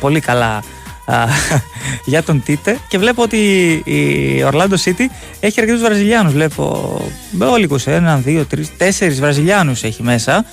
[0.00, 0.62] πολύ καλά
[2.04, 2.78] για τον Τίτε.
[2.88, 3.36] Και βλέπω ότι
[3.84, 5.04] η Orlando City
[5.40, 6.32] έχει αρκετούς Βραζιλιάνους.
[6.32, 6.96] Βλέπω
[7.38, 10.44] όλικους, έναν, δύο, τρεις, τέσσερις Βραζιλιάνους έχει μέσα.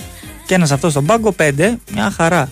[0.46, 2.52] Και ένας αυτός στον πάγκο πέντε, μια χαρά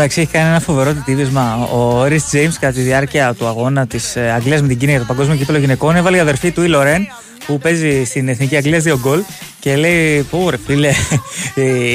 [0.00, 1.68] μεταξύ έχει κάνει ένα φοβερό τιτίβισμα.
[1.72, 5.00] Ο Ρι Τζέιμ κατά τη διάρκεια του αγώνα της ε, Αγγλίας με την Κίνα για
[5.00, 7.06] το Παγκόσμιο Κύπελο Γυναικών έβαλε η αδερφή του η Λορέν
[7.46, 9.22] που παίζει στην Εθνική Αγγλίας δύο γκολ
[9.60, 10.92] και λέει: Πού ρε φίλε,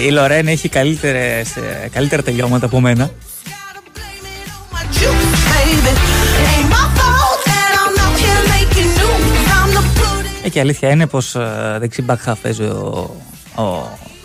[0.08, 3.10] η Λορέν έχει καλύτερες, ε, καλύτερα τελειώματα από μένα.
[10.44, 13.15] Ε, και αλήθεια είναι πως ε, δεξί μπακ παίζει ο,
[13.56, 13.63] ο,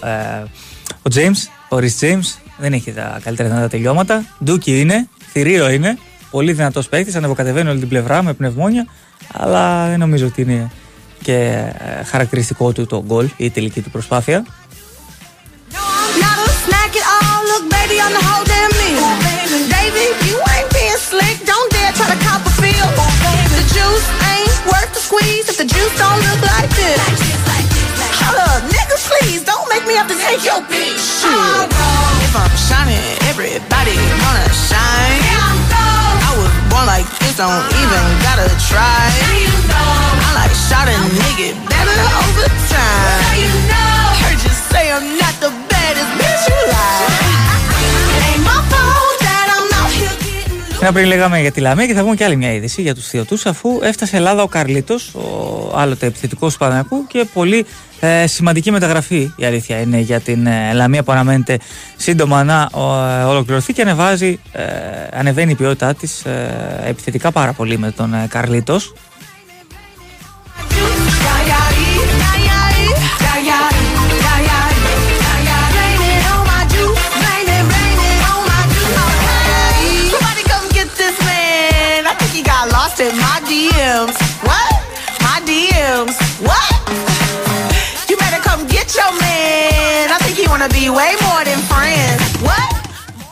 [0.06, 0.42] ε,
[0.92, 4.24] ο James, ο Ρις James, δεν έχει τα καλύτερα δυνατά τελειώματα.
[4.44, 5.98] Ντούκι είναι, θηρίο είναι,
[6.30, 8.86] πολύ δυνατός παίκτης, ανεβοκατεβαίνει όλη την πλευρά με πνευμόνια,
[9.32, 10.70] αλλά δεν νομίζω ότι είναι
[11.22, 11.34] και
[11.78, 14.44] ε, χαρακτηριστικό του το γκολ, η τελική του προσπάθεια.
[29.20, 32.19] please don't make me have to take your bitch.
[32.30, 35.18] If I'm shining, everybody wanna shine.
[36.28, 39.02] I was born like this, don't even gotta try.
[40.26, 43.22] I like shot a nigga better over time.
[44.22, 47.10] Heard you say I'm not the baddest bitch you like.
[48.26, 50.14] Ain't my fault that I'm not here
[50.80, 53.00] Ένα πριν λέγαμε για τη Λαμία και θα πούμε και άλλη μια είδηση για του
[53.02, 57.66] θεωτού, αφού έφτασε Ελλάδα ο Καρλίτο, ο άλλοτε επιθετικό του Παναγιακού και πολύ
[58.00, 61.58] ε, σημαντική μεταγραφή η αλήθεια είναι για την ε, Λαμία που αναμένεται
[61.96, 64.64] σύντομα να ε, ολοκληρωθεί και ανεβάζει, ε,
[65.12, 68.26] ανεβαίνει η ποιότητά της ε, επιθετικά πάρα πολύ με τον ε,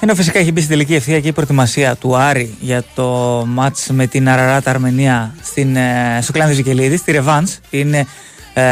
[0.00, 3.06] Ενώ φυσικά έχει μπει στην τελική ευθεία και η προετοιμασία του Άρη για το
[3.46, 5.76] μάτς με την Αραράτα Αρμενία στην,
[6.20, 7.58] στο κλάνο Ζικελίδη, στη Ρεβάνς.
[7.70, 8.06] Είναι
[8.54, 8.62] ε,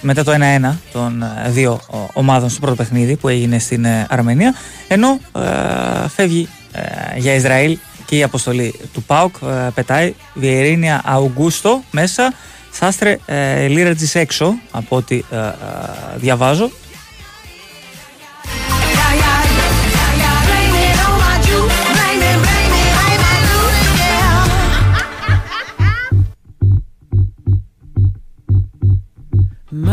[0.00, 1.80] μετά το 1-1 των ε, δύο
[2.12, 4.54] ομάδων στο πρώτο παιχνίδι που έγινε στην ε, Αρμενία.
[4.88, 11.82] Ενώ ε, φεύγει ε, για Ισραήλ και η αποστολή του ΠΑΟΚ ε, πετάει Βιερίνια Αουγκούστο
[11.90, 12.32] μέσα
[12.70, 15.50] Σάστρε ε, Λίρατζης έξω από ό,τι ε, ε,
[16.16, 16.70] διαβάζω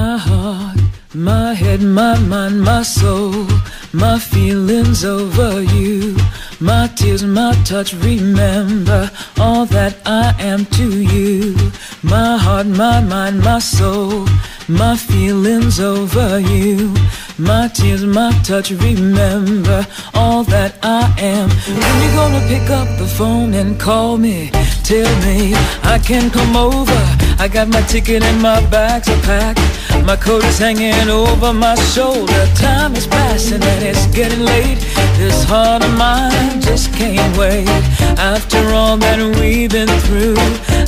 [0.01, 0.79] My heart,
[1.13, 3.45] my head, my mind, my soul,
[3.93, 6.17] my feelings over you.
[6.59, 11.55] My tears, my touch, remember all that I am to you.
[12.01, 14.25] My heart, my mind, my soul,
[14.67, 16.95] my feelings over you.
[17.37, 19.85] My tears, my touch, remember
[20.15, 21.47] all that I am.
[21.81, 24.49] When you gonna pick up the phone and call me?
[24.83, 27.20] Tell me I can come over.
[27.41, 29.59] I got my ticket and my bags are packed.
[30.05, 32.45] My coat is hanging over my shoulder.
[32.53, 34.77] Time is passing and it's getting late.
[35.17, 37.67] This heart of mine just can't wait.
[38.21, 40.37] After all that we've been through,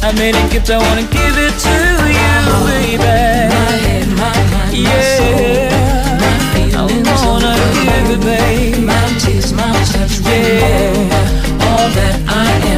[0.05, 0.69] I made a gift.
[0.69, 1.77] I wanna give it to
[2.21, 2.37] you,
[2.69, 3.01] baby.
[3.01, 4.93] My head, my mind, yeah.
[4.93, 7.07] my soul, my feelings.
[7.09, 8.85] I wanna give it, babe.
[8.85, 11.65] My tears, my touch, yeah.
[11.65, 12.72] All that I am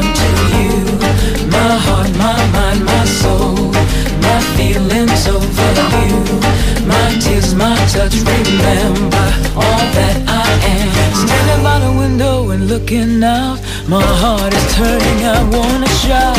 [4.65, 5.71] my feelings over
[6.07, 6.87] you.
[6.87, 10.89] My tears, my touch, remember all that I am.
[11.13, 15.19] Standing by the window and looking out, my heart is turning.
[15.25, 16.37] I wanna shout.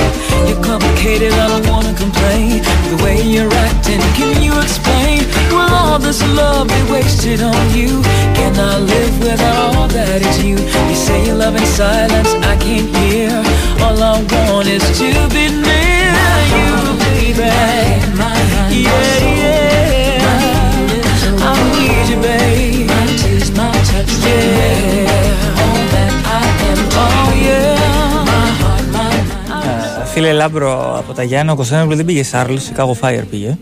[0.49, 2.63] You're complicated, I don't wanna complain.
[2.91, 5.23] The way you're acting, can you explain?
[5.51, 8.03] Will all this love be wasted on you?
[8.39, 10.57] Can I live without all that is you?
[10.91, 13.31] You say you love in silence, I can't hear.
[13.83, 16.17] All I want is to be near
[16.55, 18.16] you, baby.
[30.19, 33.57] Φίλε Λάμπρο από τα Γιάννα, ο Κωνσταντίνο δεν πήγε Σάρλ, Chicago Fire πήγε.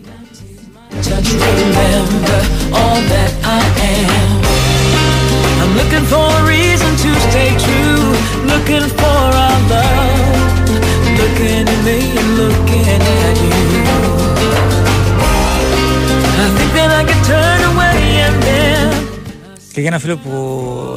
[1.03, 2.39] Touch, remember
[2.79, 4.31] all that I am.
[5.61, 8.03] I'm looking for a reason to stay true.
[8.51, 10.69] Looking for our love.
[11.19, 14.14] Looking at me and looking at you.
[19.75, 20.29] Και για ένα φίλο που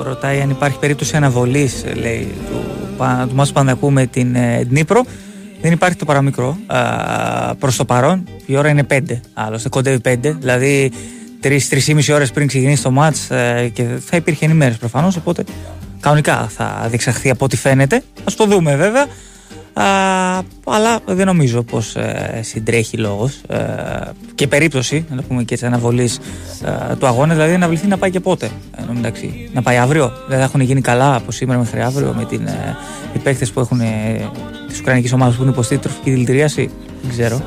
[0.03, 2.61] ρωτάει αν υπάρχει περίπτωση αναβολής, λέει, του,
[3.29, 5.05] του Μάσου Πανδακού με την ε, Δνήπρο.
[5.61, 6.57] Δεν υπάρχει το παραμικρό.
[7.59, 9.01] Προς το παρόν η ώρα είναι 5.
[9.35, 10.17] Άλλωστε κοντεύει 5.
[10.39, 10.93] Δηλαδή
[11.43, 15.17] 3-3,5 ώρες πριν ξεκινήσει το μάτς ε, και θα υπήρχε ενημέρωση προφανώς.
[15.17, 15.45] Οπότε
[16.01, 17.97] κανονικά θα διεξαχθεί από ό,τι φαίνεται.
[17.97, 19.07] Α το δούμε βέβαια.
[19.79, 23.57] Α, αλλά δεν νομίζω πως ε, συντρέχει λόγος ε,
[24.35, 26.19] και περίπτωση να πούμε και έτσι αναβολής
[26.65, 27.35] ε, του αγώνα.
[27.35, 28.51] Δηλαδή να βληθεί να πάει και πότε.
[28.77, 30.13] Ε, εντάξει, να πάει αύριο.
[30.29, 32.77] Δεν θα έχουν γίνει καλά από σήμερα μέχρι αύριο με την, ε,
[33.15, 34.31] οι παίκτες που έχουν ε,
[34.69, 36.71] τη Ουκρανική ομάδα που έχουν υποστεί τροφική δηλητηρίαση.
[37.03, 37.43] Δεν ξέρω.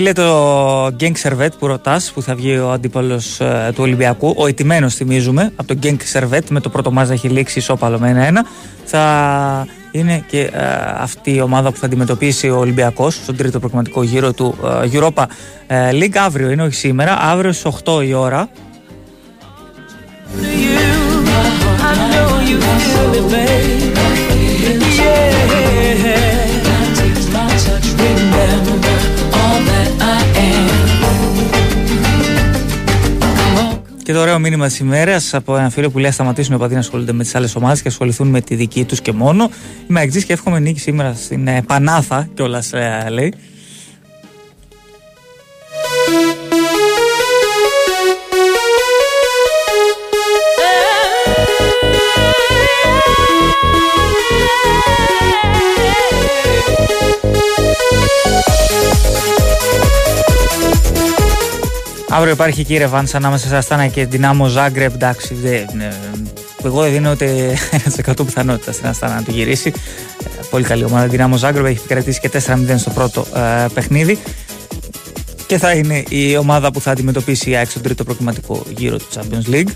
[0.00, 4.46] Φίλε το Γκένκ Σερβέτ που ρωτάς, που θα βγει ο αντίπαλος ε, του Ολυμπιακού, ο
[4.46, 8.44] ετημένο θυμίζουμε, από το Γκένκ Σερβέτ με το πρώτο μάζα έχει λήξει ισόπαλο με ένα-ένα.
[8.84, 10.50] Θα είναι και ε,
[10.98, 15.24] αυτή η ομάδα που θα αντιμετωπίσει ο Ολυμπιακός στον τρίτο προκριματικό γύρο του ε, Europa
[15.90, 16.16] League.
[16.16, 18.48] Αύριο είναι, όχι σήμερα, αύριο στις 8 η ώρα.
[34.10, 36.80] Και το ωραίο μήνυμα της ημέρας από ένα φίλο που λέει: Σταματήσουν οι οπαδοί να
[36.80, 39.50] ασχολούνται με τις άλλες ομάδες και ασχοληθούν με τη δική τους και μόνο.
[39.88, 43.34] Είμαι εξή και εύχομαι νίκη σήμερα στην ε, Πανάθα κιόλας, ε, λέει.
[62.12, 64.94] Αύριο υπάρχει και η ρεβάνς ανάμεσα σε Αστάνα και Δυνάμο Ζάγκρεπ.
[64.94, 65.64] Εντάξει, δε,
[66.64, 67.56] εγώ δεν δίνω ούτε
[68.04, 69.72] 1% πιθανότητας στην Αστάνα να του γυρίσει.
[70.24, 71.06] Ε, πολύ καλή ομάδα.
[71.06, 74.18] Δυνάμο Ζάγκρεπ έχει κρατήσει και 4-0 στο πρώτο ε, παιχνίδι.
[75.46, 79.06] Και θα είναι η ομάδα που θα αντιμετωπίσει η ΑΕΚ στον τρίτο προκριματικό γύρο του
[79.14, 79.68] Champions League.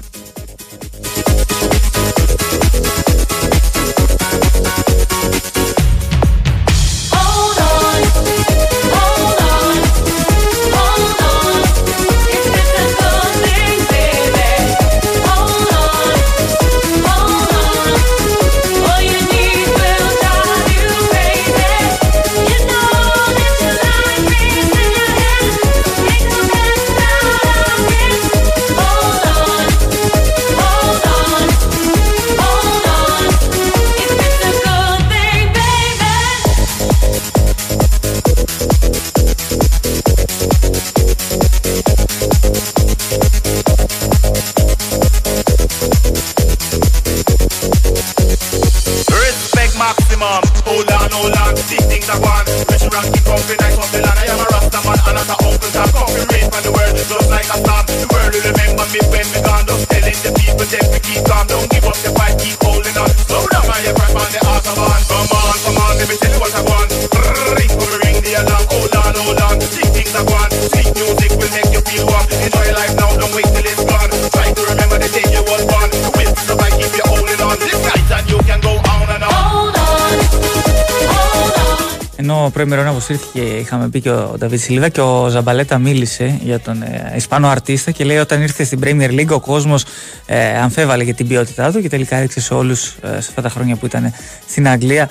[82.54, 87.12] Προημερών αποσύρθηκε, είχαμε πει και ο Νταβίτ Σιλίβα και ο Ζαμπαλέτα μίλησε για τον ε,
[87.16, 89.84] Ισπανό αρτίστα και λέει όταν ήρθε στην Premier League ο κόσμος
[90.26, 93.48] ε, αμφέβαλε για την ποιότητά του και τελικά έδειξε σε όλους ε, σε αυτά τα
[93.48, 94.12] χρόνια που ήταν
[94.48, 95.08] στην Αγγλία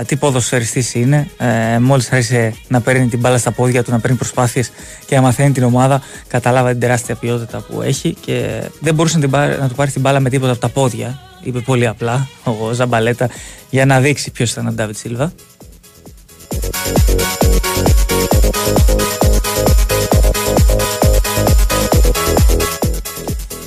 [0.00, 1.28] ε, τι ποδοσφαιριστής είναι.
[1.38, 4.70] Ε, Μόλις άρχισε να παίρνει την μπάλα στα πόδια του, να παίρνει προσπάθειες
[5.06, 9.20] και να μαθαίνει την ομάδα, κατάλαβα την τεράστια ποιότητα που έχει και δεν μπορούσε να,
[9.20, 11.20] την πάρει, να του πάρει την μπάλα με τίποτα από τα πόδια.
[11.42, 13.28] Είπε πολύ απλά ο Ζαμπαλέτα
[13.70, 15.32] για να δείξει ποιος ήταν ο Ντάβιτ Σίλβα.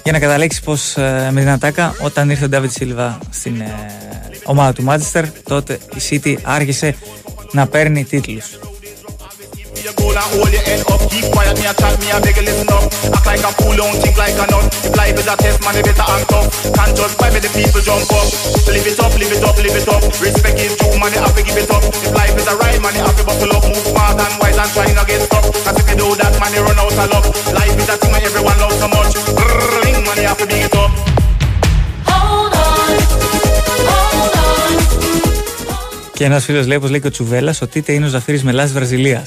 [0.04, 3.76] Για να καταλήξεις πως ε, με την ατάκα, όταν ήρθε ο Ντάβιτ Σίλβα στην ε,
[4.44, 6.96] ομάδα του Μάτσεστερ, τότε η City άρχισε
[7.52, 8.60] να παίρνει τίτλους.
[9.86, 11.02] You goal and hold your head up.
[11.14, 12.90] Keep quiet, me a chat, me a beg listen up.
[13.14, 14.66] Act like a fool, don't think like a nut.
[14.82, 16.46] If life is a test, man, you better act up.
[16.74, 18.26] Can't just fight the people jump up.
[18.66, 20.02] Live it up, live it up, live it up.
[20.18, 21.86] Respect is due, man, you have to give it up.
[21.86, 23.64] If life is a ride, man, you have to buckle up.
[23.70, 25.46] Move smart and wise and try not get stuck.
[25.54, 27.26] Cause if you do that, man, you run out of luck.
[27.54, 29.14] Life is a thing that everyone loves so much.
[29.86, 30.92] Ring, man, you have to big it up.
[36.16, 38.40] Και Και ένα φίλο λέει, όπω λέει και ο Τσουβέλλα, ότι είτε είναι ο Ζαφύρη
[38.44, 39.26] Μελά Βραζιλία.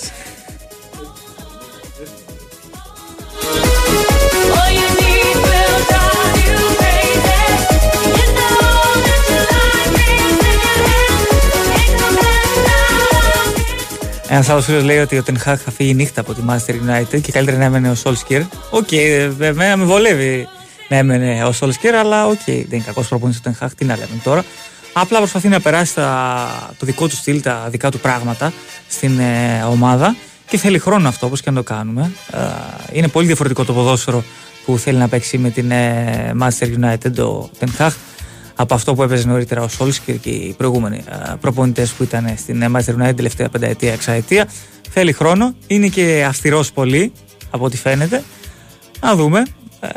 [14.31, 17.21] Ένας άλλος φίλος λέει ότι ο Τεν Χαγκ θα φύγει νύχτα από τη Manchester United
[17.21, 18.41] και καλύτερα να έμενε ο Σόλσκερ.
[18.71, 20.49] OK, okay, βέβαια με βολεύει
[20.89, 23.85] να έμενε ο Σόλσκερ, αλλά OK, okay, δεν είναι κακός προπονητής ο Τεν Χαγκ, τι
[23.85, 24.45] να λέμε τώρα.
[24.93, 28.53] Απλά προσπαθεί να περάσει τα, το δικό του στυλ, τα δικά του πράγματα
[28.89, 30.17] στην ε, ομάδα
[30.49, 32.11] και θέλει χρόνο αυτό, όπως και να το κάνουμε.
[32.33, 32.39] Ε,
[32.93, 34.25] είναι πολύ διαφορετικό το ποδόσφαιρο
[34.65, 37.93] που θέλει να παίξει με την ε, Manchester United ο Τεν Χαγκ
[38.61, 41.05] από αυτό που έπαιζε νωρίτερα ο Σόλσκερ και οι προηγούμενοι
[41.41, 44.49] προπονητές που ήταν στην Master United τελευταία πενταετία, εξαετία.
[44.91, 47.13] Θέλει χρόνο, είναι και αυστηρός πολύ
[47.51, 48.23] από ό,τι φαίνεται.
[49.01, 49.47] Να δούμε.
[49.81, 49.89] Ε,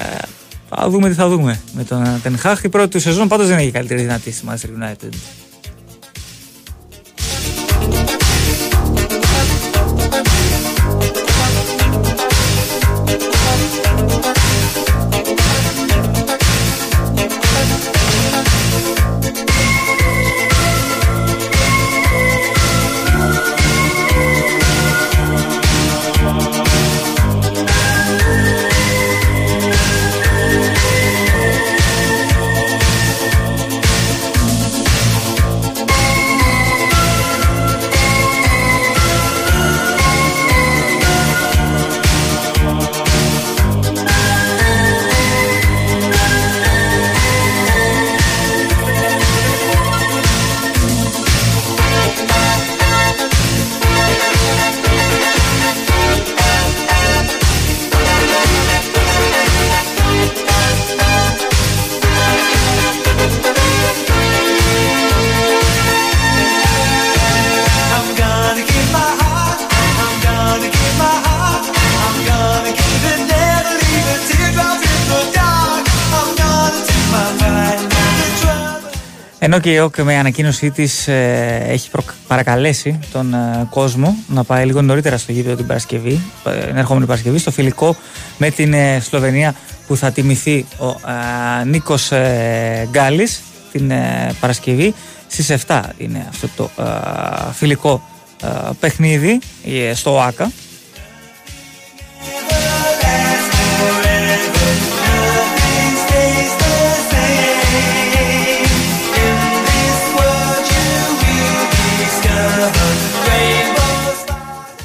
[0.70, 2.64] θα δούμε τι θα δούμε με τον Τενχάχ.
[2.64, 5.14] Η πρώτη του σεζόν πάντως δεν έχει καλύτερη δυνατή στη Master United.
[79.54, 81.90] Ενώ και η ΟΚ με ανακοίνωσή της ε, έχει
[82.28, 87.06] παρακαλέσει τον ε, κόσμο να πάει λίγο νωρίτερα στο γήπεδο την Παρασκευή, ε, την ερχόμενη
[87.06, 87.96] Παρασκευή, στο φιλικό
[88.38, 89.56] με την Σλοβενία
[89.88, 90.96] που θα τιμηθεί ο
[91.66, 92.12] Νίκος
[92.90, 93.42] Γκάλης
[93.72, 93.92] την
[94.40, 94.94] Παρασκευή.
[95.28, 96.70] Στις 7 είναι αυτό το
[97.54, 98.04] φιλικό
[98.80, 99.40] παιχνίδι
[99.94, 100.52] στο ΟΑΚΑ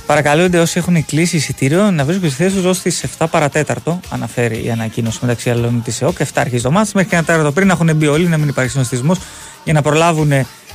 [0.07, 4.65] Παρακαλούνται όσοι έχουν κλείσει εισιτήριο να βρίσκουν στη θέση τους ως τις 7 παρατέταρτο, αναφέρει
[4.65, 6.17] η ανακοίνωση μεταξύ άλλων της ΕΟΚ.
[6.19, 8.49] 7 αρχίζει το μάτι, μέχρι και ένα τέταρτο πριν να έχουν μπει όλοι, να μην
[8.49, 9.19] υπάρχει συνοστισμός
[9.65, 10.33] για να προλάβουν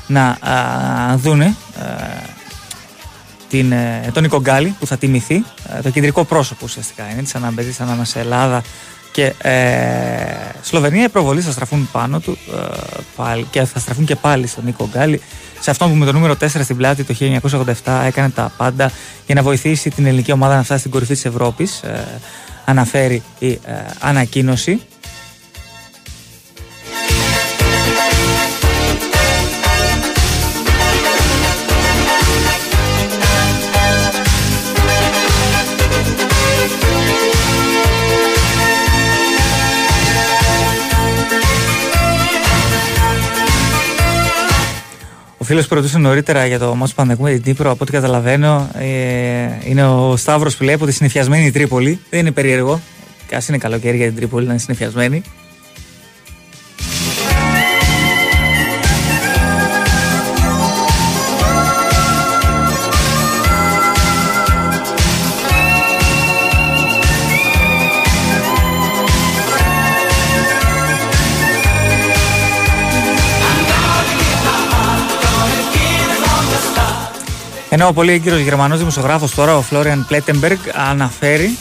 [0.07, 1.55] να α, δούνε
[3.49, 5.43] την, ε, τον Νίκο Γκάλη που θα τιμηθεί,
[5.84, 8.61] το κεντρικό πρόσωπο ουσιαστικά είναι της αναμπεδή ανάμεσα Ελλάδα
[9.12, 9.51] και ε,
[10.62, 11.03] Σλοβενία.
[11.03, 12.76] Οι προβολή θα στραφούν πάνω του ε,
[13.16, 15.22] πάλι, και θα στραφούν και πάλι στον Νίκο Γκάλη
[15.62, 17.16] σε αυτόν που με το νούμερο 4 στην πλάτη το
[17.84, 18.91] 1987 έκανε τα πάντα
[19.26, 22.07] για να βοηθήσει την ελληνική ομάδα να φτάσει στην κορυφή της Ευρώπης ε,
[22.66, 23.59] αναφέρει η ε,
[23.99, 24.82] ανακοίνωση
[45.51, 48.85] φίλος που ρωτούσε νωρίτερα για το Μόσπα Πανδεκού με την Τύπρο, από ό,τι καταλαβαίνω, ε,
[49.63, 51.99] είναι ο Σταύρος που λέει από τη συνεφιασμένη Τρίπολη.
[52.09, 52.81] Δεν είναι περίεργο.
[53.33, 55.21] Α είναι καλοκαίρι για την Τρίπολη να είναι συνεφιασμένη.
[77.74, 80.57] Ενώ ο πολύ έγκυρος Γερμανός δημοσιογράφος τώρα, ο Φλόριαν Πλέτεμπεργκ,
[80.89, 81.57] αναφέρει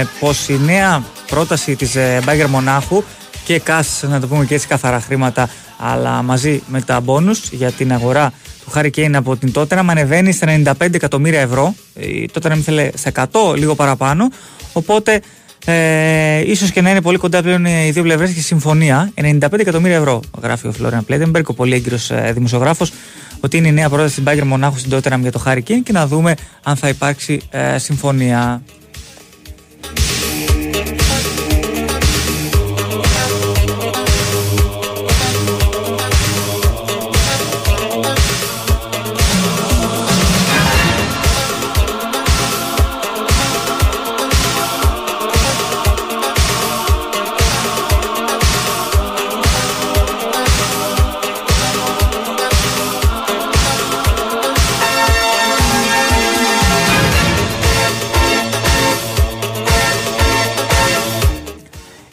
[0.00, 3.02] ε, πως η νέα πρόταση της ε, Μπάγκερ Μονάχου
[3.44, 5.48] και ΚΑΣ, να το πούμε και έτσι καθαρά χρήματα,
[5.78, 8.32] αλλά μαζί με τα μπόνους για την αγορά
[8.64, 11.74] του Χάρη Κέιν από την Τότερα, ανεβαίνει στα 95 εκατομμύρια ευρώ.
[11.94, 14.28] Η Τότερα ήθελε στα 100, λίγο παραπάνω.
[14.72, 15.20] Οπότε
[15.64, 19.12] ε, ίσως και να είναι πολύ κοντά πλέον οι δύο πλευρές και συμφωνία.
[19.22, 22.92] 95 εκατομμύρια ευρώ, γράφει ο Φλόριαν Πλέτεμπεργκ, ο πολύ έγκυρος ε, δημοσιογράφος
[23.40, 26.06] ότι είναι η νέα πρόταση στην Μπάγκερ Μονάχου στην Τότεραμ για το Χάρη και να
[26.06, 28.62] δούμε αν θα υπάρξει ε, συμφωνία.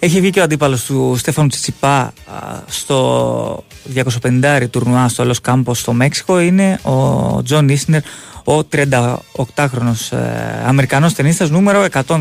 [0.05, 2.13] Έχει βγει και ο αντίπαλος του Στέφανου Τσιτσιπά
[2.65, 3.63] στο
[4.23, 6.39] 250 τουρνουά στο Los Cabos στο Μέξικο.
[6.39, 8.01] Είναι ο Τζον Ίσνερ
[8.43, 10.17] ο 38χρονος ε,
[10.65, 12.19] Αμερικανός τενίστας νούμερο 114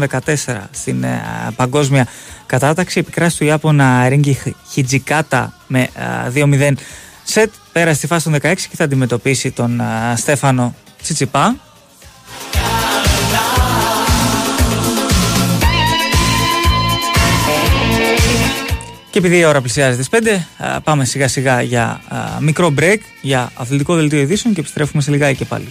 [0.70, 1.22] στην ε,
[1.56, 2.06] παγκόσμια
[2.46, 2.98] κατάταξη.
[2.98, 4.38] Επικράτησε του Ιάπωνα Ρίνκι
[4.70, 5.88] Χιτζικάτα με
[6.34, 6.72] 2-0
[7.24, 7.52] σετ.
[7.72, 9.80] Πέρασε στη φάση των 16 και θα αντιμετωπίσει τον
[10.16, 11.56] Στέφανο Τσιτσιπά
[19.14, 22.00] Και επειδή η ώρα πλησιάζει τις 5, πάμε σιγά σιγά για
[22.40, 25.68] μικρό break, για αθλητικό δελτίο ειδήσεων και επιστρέφουμε σε λιγάκι και πάλι.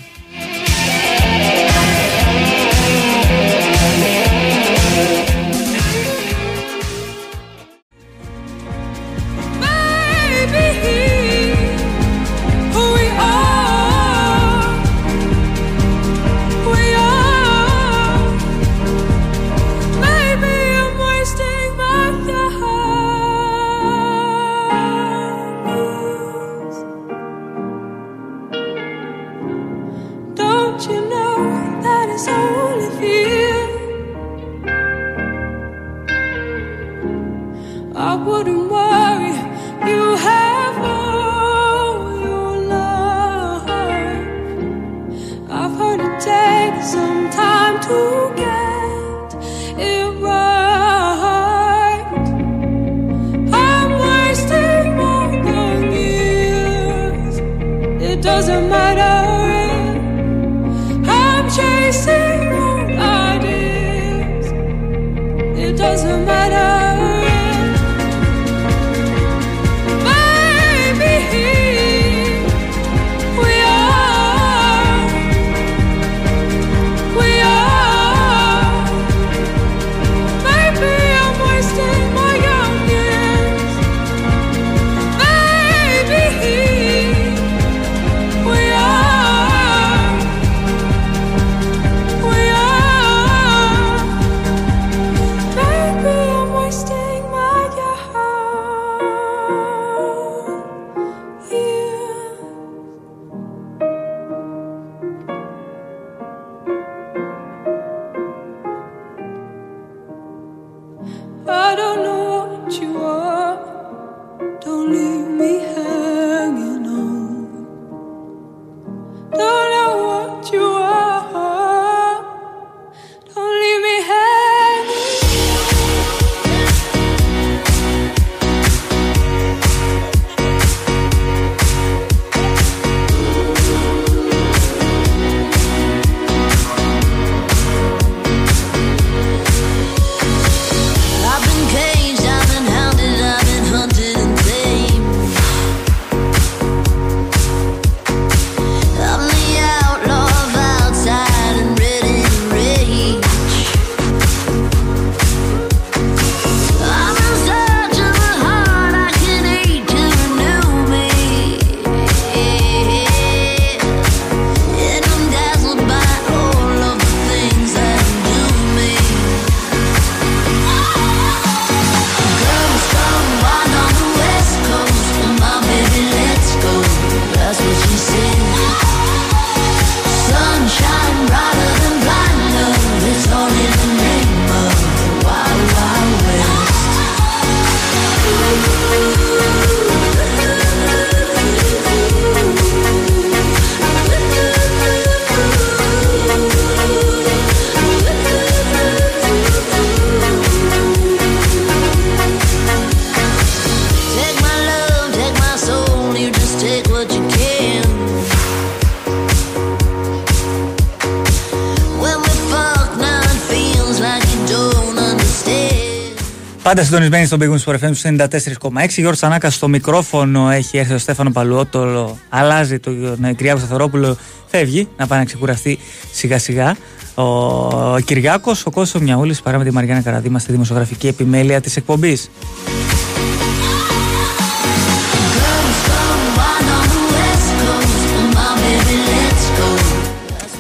[216.73, 218.27] Πάντα συντονισμένοι στον Big Wings FM του
[218.61, 218.89] 94,6.
[218.89, 222.17] Γιώργος Τσανάκα στο μικρόφωνο έχει έρθει ο Στέφανο Παλουότολο.
[222.29, 224.17] Αλλάζει τον ε, Κυριάκο Σταθερόπουλο.
[224.47, 225.79] Φεύγει να πάει να ξεκουραστεί
[226.11, 226.75] σιγά σιγά.
[227.15, 232.29] Ο Κυριάκος, ο Κώσο Μιαούλης παρά με τη Μαριάννα Καραδίμα στη δημοσιογραφική επιμέλεια της εκπομπής.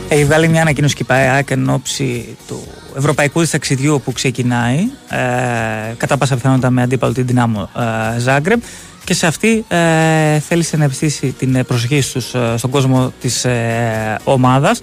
[0.07, 2.63] Έχει βγάλει μια ανακοίνωση και πάει εν ώψη του
[2.97, 4.77] ευρωπαϊκού της ταξιδιού που ξεκινάει
[5.09, 5.17] ε,
[5.97, 7.69] κατά πάσα πιθανότητα με αντίπαλο την Δυνάμο
[8.15, 8.59] ε, Ζάγκρεμ
[9.03, 14.19] και σε αυτή ε, θέλησε να επιστήσει την προσοχή στους, ε, στον κόσμο της ε,
[14.23, 14.81] ομάδας.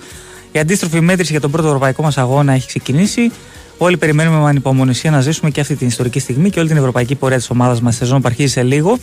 [0.53, 3.31] Η αντίστροφη μέτρηση για τον πρώτο ευρωπαϊκό μας αγώνα έχει ξεκινήσει.
[3.79, 7.15] Όλοι περιμένουμε με ανυπομονησία να ζήσουμε και αυτή την ιστορική στιγμή και όλη την ευρωπαϊκή
[7.15, 7.97] πορεία της ομάδας μας.
[7.97, 8.99] Σεζόν που αρχίζει σε λίγο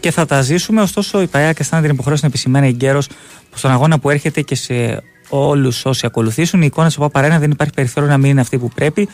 [0.00, 0.80] και θα τα ζήσουμε.
[0.80, 3.06] Ωστόσο, η ΠΑΕΑ και αισθάνεται την υποχρέωση να επισημαίνει εγκαίρως
[3.50, 7.50] πως στον αγώνα που έρχεται και σε όλους όσοι ακολουθήσουν, η εικόνα του Παπαρένα δεν
[7.50, 9.08] υπάρχει περιθώριο να μην είναι αυτή που πρέπει.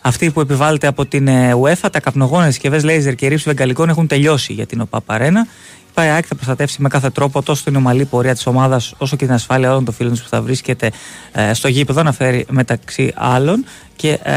[0.00, 4.06] Αυτή που επιβάλλεται από την ε, UEFA, τα καπνογόνα συσκευές λέιζερ και ρήψη βεγγαλικών έχουν
[4.06, 5.46] τελειώσει για την ΟΠΑ Παρένα.
[5.88, 9.24] Η ΠΑΕΑΚ θα προστατεύσει με κάθε τρόπο τόσο την ομαλή πορεία της ομάδας όσο και
[9.24, 10.90] την ασφάλεια όλων των φίλων της που θα βρίσκεται
[11.32, 13.64] ε, στο γήπεδο, να φέρει μεταξύ άλλων.
[13.96, 14.32] Και ε,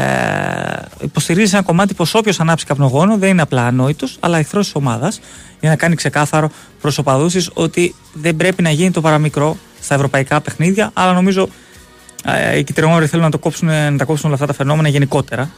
[1.00, 5.20] υποστηρίζει ένα κομμάτι πως όποιος ανάψει καπνογόνο δεν είναι απλά ανόητος, αλλά εχθρός της ομάδας,
[5.60, 6.50] για να κάνει ξεκάθαρο
[6.80, 9.56] προς οπαδούς ότι δεν πρέπει να γίνει το παραμικρό
[9.90, 10.90] στα ευρωπαϊκά παιχνίδια.
[10.92, 11.48] Αλλά νομίζω
[12.24, 15.50] ε, οι κυτρινόμαυροι θέλουν να, το κόψουν, να τα κόψουν όλα αυτά τα φαινόμενα γενικότερα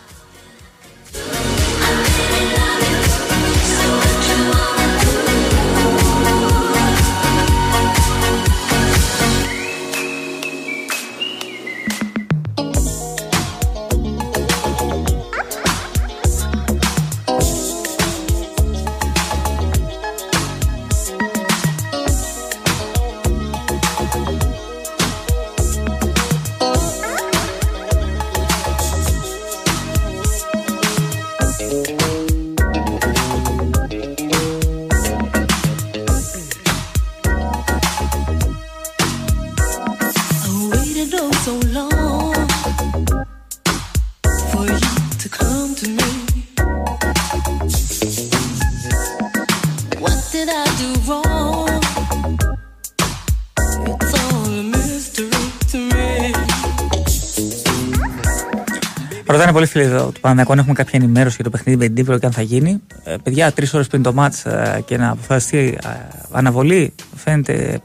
[59.53, 62.18] Ρωτάνε πολύ φίλοι του Παναγιακού αν έχουμε κάποια ενημέρωση για το παιχνίδι με την Τύπρο
[62.18, 62.80] και αν θα γίνει.
[63.05, 65.88] Ε, παιδιά, τρεις ώρες πριν το μάτς ε, και να αποφασιστεί ε,
[66.32, 67.80] αναβολή φαίνεται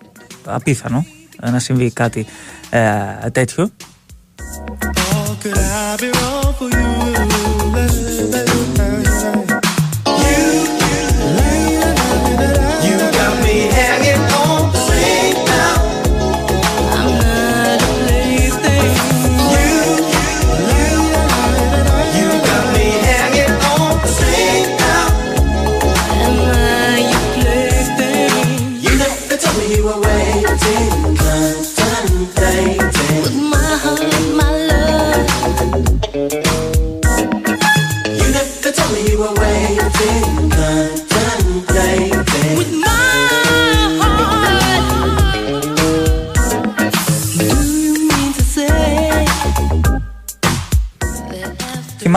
[0.46, 1.06] απίθανο
[1.42, 2.26] ε, να συμβεί κάτι
[2.70, 3.70] ε, τέτοιο.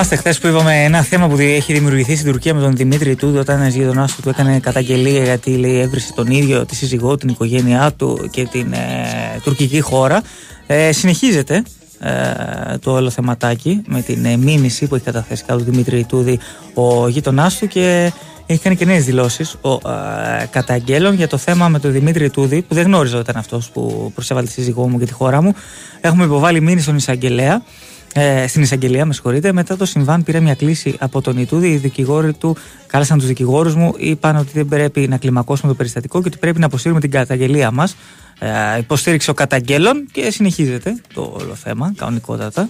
[0.03, 3.39] Θυμάστε χθες που είπαμε ένα θέμα που έχει δημιουργηθεί στην Τουρκία με τον Δημήτρη Τούδη
[3.39, 7.29] όταν ένας γείτονά του του έκανε καταγγελία γιατί λέει έβρισε τον ίδιο, τη σύζυγό, την
[7.29, 10.23] οικογένειά του και την ε, τουρκική χώρα.
[10.67, 11.63] Ε, συνεχίζεται
[11.99, 16.39] ε, το όλο θεματάκι με την ε, μήνυση που έχει καταθέσει κάτω του Δημήτρη Τούδη
[16.75, 18.13] ο γείτονά του και
[18.47, 22.63] έχει κάνει και νέες δηλώσεις ο ε, καταγγέλων για το θέμα με τον Δημήτρη Τούδη,
[22.63, 25.55] που δεν γνώριζα ότι ήταν αυτός που προσέβαλε τη σύζυγό μου και τη χώρα μου.
[26.01, 27.63] Έχουμε υποβάλει μήνυση στον εισαγγελέα
[28.15, 29.53] ε, στην εισαγγελία, με συγχωρείτε.
[29.53, 31.69] Μετά το συμβάν πήρε μια κλίση από τον Ιτούδη.
[31.69, 32.57] Οι δικηγόροι του
[32.87, 36.59] κάλεσαν τους δικηγόρους μου, είπαν ότι δεν πρέπει να κλιμακώσουμε το περιστατικό και ότι πρέπει
[36.59, 37.97] να αποσύρουμε την καταγγελία μας.
[38.39, 42.69] Ε, υποστήριξε ο καταγγέλων και συνεχίζεται το όλο θέμα κανονικότατα.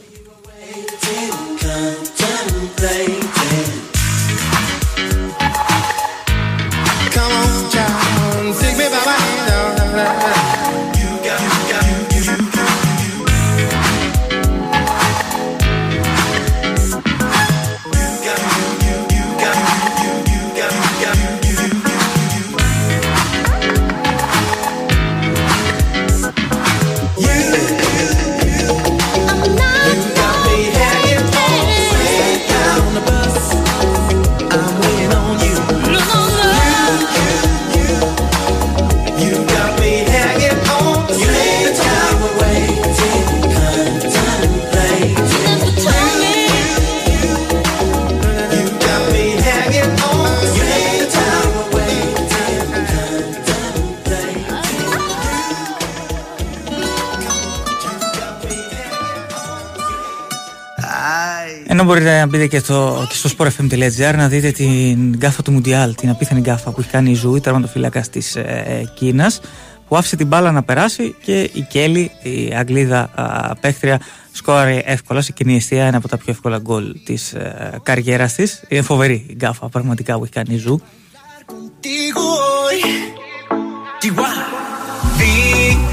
[62.21, 65.95] Ενώ μπορείτε να μπείτε και στο, και στο sportfm.gr να δείτε την γκάφα του Μουντιάλ,
[65.95, 69.41] την απίθανη γκάφα που έχει κάνει η Ζου, τερματοφύλακα της ε, Κίνας,
[69.89, 74.01] που άφησε την μπάλα να περάσει και η Κέλλη, η Αγγλίδα α, παίχτρια,
[74.33, 78.63] σκόραρε εύκολα σε κενή εστία, ένα από τα πιο εύκολα γκολ της ε, καριέρας της.
[78.69, 80.81] Είναι φοβερή η γκάφα πραγματικά που έχει κάνει η Ζου.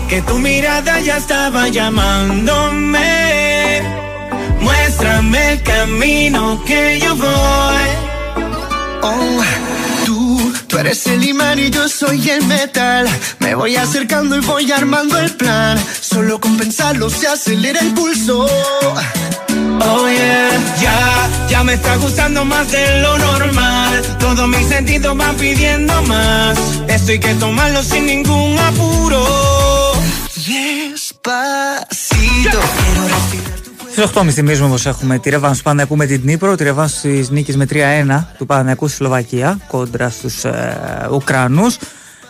[0.09, 3.26] que tu mirada ya estaba llamándome.
[5.17, 7.27] Muéstrame el camino que yo voy.
[9.01, 9.41] Oh,
[10.05, 13.07] tú, tú eres el imán y yo soy el metal.
[13.39, 15.79] Me voy acercando y voy armando el plan.
[16.01, 18.45] Solo con pensarlo se acelera el pulso.
[18.45, 20.51] Oh yeah,
[20.81, 24.03] ya, ya me está gustando más de lo normal.
[24.19, 26.59] Todos mis sentidos van pidiendo más.
[26.87, 29.25] Esto hay que tomarlo sin ningún apuro.
[30.45, 31.29] Despacito,
[32.51, 33.66] quiero respirar.
[33.97, 37.33] Στις 8.30 θυμίζουμε πως έχουμε τη ρευάνση του Παναγιακού με την Νύπρο, τη ρευάνση τη
[37.33, 41.77] νίκη με 3-1 του Παναγιακού στη Σλοβακία κόντρα στους ε, Ουκρανούς.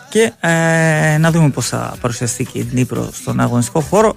[0.10, 4.16] Και ε, να δούμε πώς θα παρουσιαστεί και η Νύπρο στον αγωνιστικό χώρο.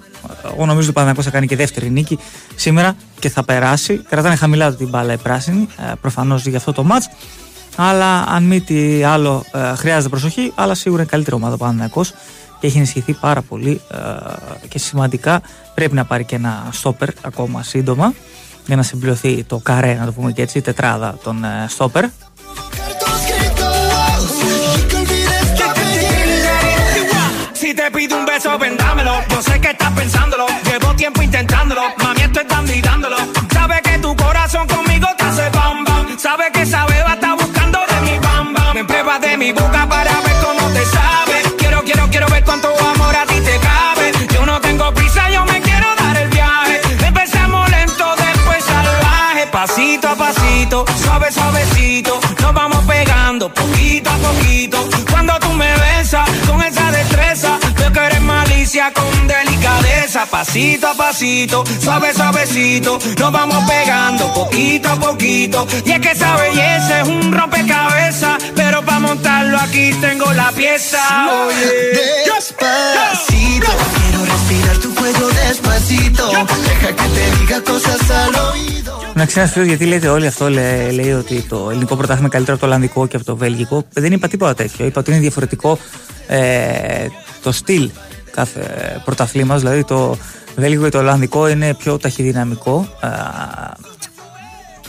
[0.53, 2.19] Εγώ νομίζω ότι ο Παναγιακό θα κάνει και δεύτερη νίκη
[2.55, 4.01] σήμερα και θα περάσει.
[4.09, 7.09] Κρατάνε χαμηλά την μπάλα οι πράσινοι, ε, προφανώς για αυτό το μάτς.
[7.75, 10.51] Αλλά αν μη τι άλλο, ε, χρειάζεται προσοχή.
[10.55, 12.13] Αλλά σίγουρα είναι καλύτερη ομάδα ο Παναγιακός
[12.61, 15.41] και έχει ενισχυθεί πάρα πολύ ε, και σημαντικά
[15.73, 18.13] πρέπει να πάρει και ένα στόπερ ακόμα σύντομα
[18.65, 22.05] για να συμπληρωθεί το καρέ, να το πούμε και έτσι, η τετράδα των ε, στόπερ.
[27.63, 29.13] Si te pido un beso, vendámelo.
[29.31, 30.45] Yo sé que estás pensándolo.
[30.67, 31.83] Llevo tiempo intentándolo.
[32.03, 33.17] Mami, estoy dando y dándolo.
[33.57, 34.90] Sabe que tu corazón conmigo
[50.61, 52.19] pasito, suave, suavecito.
[52.41, 54.77] Nos vamos pegando poquito a poquito.
[55.09, 60.25] Cuando tú me besas con esa destreza, veo que eres malicia con delicadeza.
[60.25, 62.99] Pasito a pasito, suave, suavecito.
[63.17, 65.67] Nos vamos pegando poquito a poquito.
[65.85, 68.37] Y es que esa belleza es un rompecabezas.
[68.55, 70.99] Pero para montarlo aquí tengo la pieza.
[71.45, 72.25] Oye.
[72.25, 76.31] Despacito, quiero respirar tu cuello despacito.
[76.31, 79.00] Deja que te diga cosas al oído.
[79.13, 82.29] Να ξέρει ένα φίλο γιατί λέτε όλοι αυτό, λέει, λέει ότι το ελληνικό πρωτάθλημα είναι
[82.29, 83.83] καλύτερο από το Ολλανδικό και από το Βέλγικο.
[83.93, 84.85] Δεν είπα τίποτα τέτοιο.
[84.85, 85.77] Είπα ότι είναι διαφορετικό
[86.27, 87.07] ε,
[87.43, 87.89] το στυλ
[88.31, 88.61] κάθε
[89.05, 89.57] πρωταθλήμα.
[89.57, 90.17] Δηλαδή το
[90.55, 92.87] Βέλγικο και το Ολλανδικό είναι πιο ταχυδυναμικό.
[93.01, 93.07] Ε,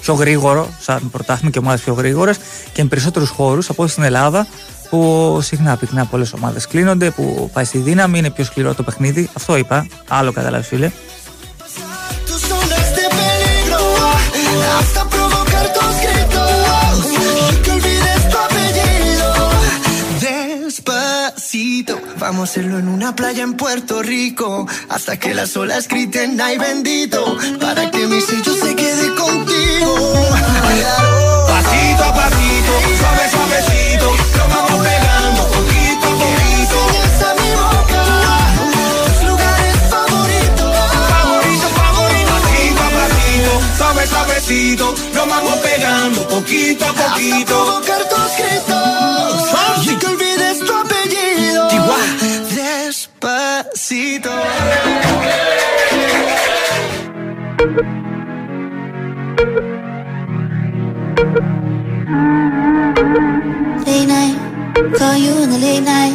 [0.01, 2.37] πιο γρήγορο, σαν πρωτάθλημα και ομάδες πιο γρήγορες
[2.73, 4.47] και με περισσότερους χώρους από ό,τι στην Ελλάδα
[4.91, 9.29] που συχνά πυκνά πολλές ομάδες κλείνονται, που πάει στη δύναμη, είναι πιο σκληρό το παιχνίδι.
[9.33, 9.87] Αυτό είπα.
[10.09, 10.91] Άλλο καταλάβεις, φίλε.
[14.79, 16.51] Hasta provocar tus gritos.
[17.53, 19.51] Y que olvides tu apellido.
[20.21, 24.67] Despacito, vamos a hacerlo en una playa en Puerto Rico.
[24.89, 27.37] Hasta que las olas griten, ay bendito.
[27.61, 29.95] Para que mi sello se quede contigo.
[31.47, 33.72] Pasito a pasito, suave, suavecito.
[33.72, 33.72] Nos
[44.43, 44.95] suavecito.
[45.15, 47.45] Nos vamos pegando poquito a Hasta poquito.
[47.47, 49.87] provocar tus gritos.
[49.87, 51.69] Y que olvides tu apellido.
[52.55, 54.31] Despacito.
[63.87, 64.37] Late night,
[64.99, 66.15] call you in the late night.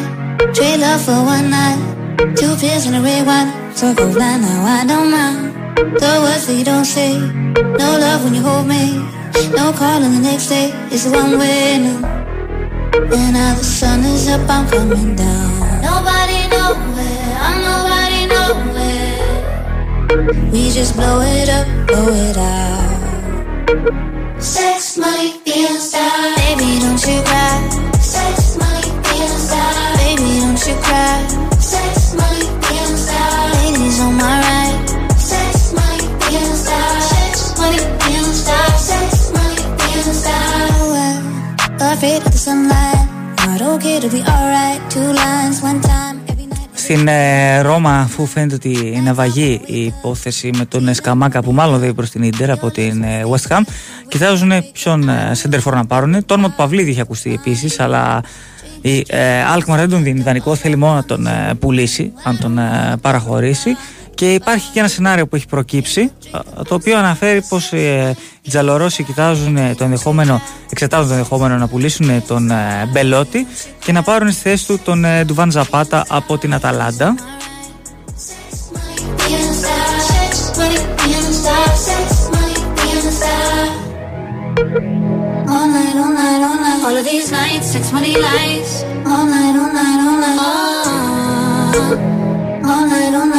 [0.54, 1.78] Trade love for one night.
[2.18, 3.76] Two pills and a red wine.
[3.76, 5.54] So go now, I don't mind.
[5.78, 7.14] The words that you don't say.
[7.78, 8.98] No love when you hold me.
[9.56, 10.72] No call on the next day.
[10.90, 12.02] It's one way now.
[12.98, 15.82] And now the sun is up, I'm coming down.
[15.86, 19.22] Nobody nowhere, I'm nobody nowhere.
[20.52, 22.98] We just blow it up, blow it out.
[24.42, 26.36] Sex, money, feeling style.
[26.36, 27.70] Baby, don't you cry.
[28.02, 29.98] Sex, money, feeling style.
[29.98, 31.57] Baby, don't you cry.
[46.74, 51.80] Στην ε, Ρώμα, αφού φαίνεται ότι είναι βαγή η υπόθεση με τον Σκαμάκα που μάλλον
[51.80, 53.62] δεν προς την Ιντερ από την ε, West Ham,
[54.08, 56.26] κοιτάζουν ποιον ε, center for να πάρουν.
[56.26, 58.22] Το όνομα του Παυλίδη είχε ακουστεί επίσης, αλλά
[58.82, 62.58] η ε, Alkmaar δεν τον δίνει ιδανικό, θέλει μόνο να τον ε, πουλήσει, αν τον
[62.58, 63.70] ε, παραχωρήσει.
[64.18, 68.50] Και υπάρχει και ένα σενάριο που έχει προκύψει, ε, το οποίο αναφέρει πως ε, οι
[68.50, 73.48] Τζαλορώσοι κοιτάζουν ε, το ενδεχόμενο, εξετάζουν το ενδεχόμενο να πουλήσουν ε, τον ε, Μπελότη
[73.86, 77.16] και να πάρουν στη θέση του τον ε, Ντουβάν Ζαπάτα από την Αταλάντα.
[79.20, 80.02] Feeling style.
[80.10, 81.76] Sex, money, feeling style.
[81.88, 83.70] Sex, money, feeling style.
[85.54, 86.42] All night, all night,
[93.14, 93.37] all night.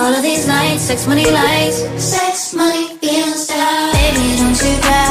[0.00, 5.09] All of these nights, sex, money, lights, Sex, money, feels that Baby, don't you cry.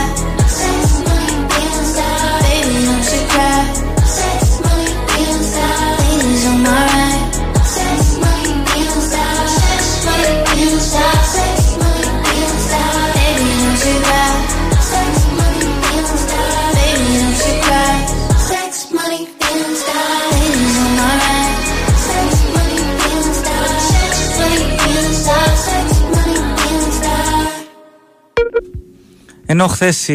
[29.51, 30.09] Ενώ χθες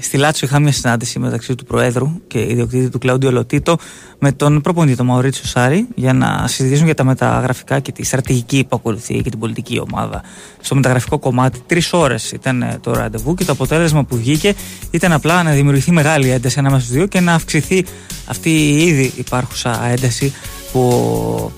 [0.00, 3.76] στη Λάτσο είχα μια συνάντηση μεταξύ του Προέδρου και ιδιοκτήτη του Κλαούντιο Λοτίτο
[4.18, 8.64] με τον προπονητή τον Μαουρίτσιο Σάρη για να συζητήσουν για τα μεταγραφικά και τη στρατηγική
[8.68, 10.22] που ακολουθεί και την πολιτική ομάδα.
[10.60, 14.54] Στο μεταγραφικό κομμάτι, τρεις ώρες ήταν ε, το ραντεβού και το αποτέλεσμα που βγήκε
[14.90, 17.84] ήταν απλά να δημιουργηθεί μεγάλη ένταση ανάμεσα στους δύο και να αυξηθεί
[18.26, 20.32] αυτή η ήδη υπάρχουσα ένταση
[20.72, 21.52] που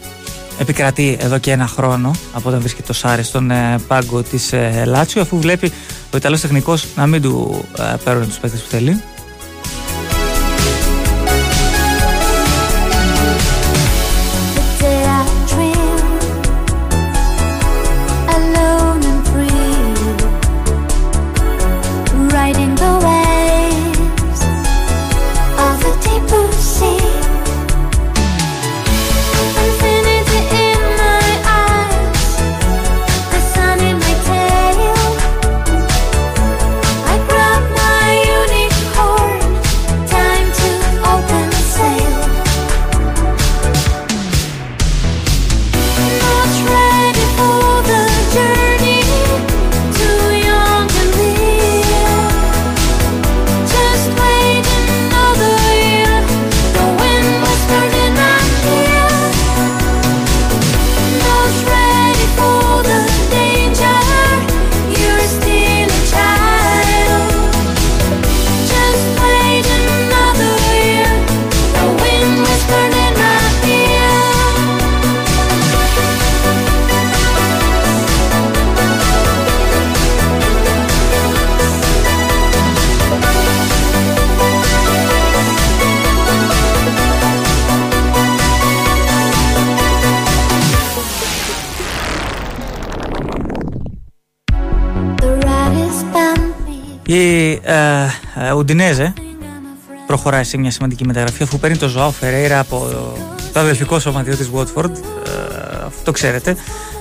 [0.59, 4.82] επικρατεί εδώ και ένα χρόνο από όταν βρίσκεται το Σάρι στον ε, πάγκο της ε,
[4.86, 5.72] Λάτσιο αφού βλέπει
[6.12, 9.03] ο Ιταλός τεχνικός να μην του ε, παίρνουν τους παίκτες που θέλει
[97.13, 99.13] Η ε, ε, Ουντινέζε
[100.07, 102.89] προχωράει σε μια σημαντική μεταγραφή αφού παίρνει το Ζωάο Φερέιρα από
[103.53, 106.57] το αδελφικό σωματείο της Watford ε, αυτό το ξέρετε.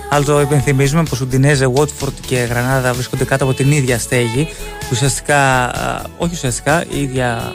[0.10, 4.48] Αλλά το υπενθυμίζουμε πως Ουντινέζε, Watford και Γρανάδα βρίσκονται κάτω από την ίδια στέγη.
[4.92, 7.54] Ουσιαστικά, ε, όχι ουσιαστικά οι ίδια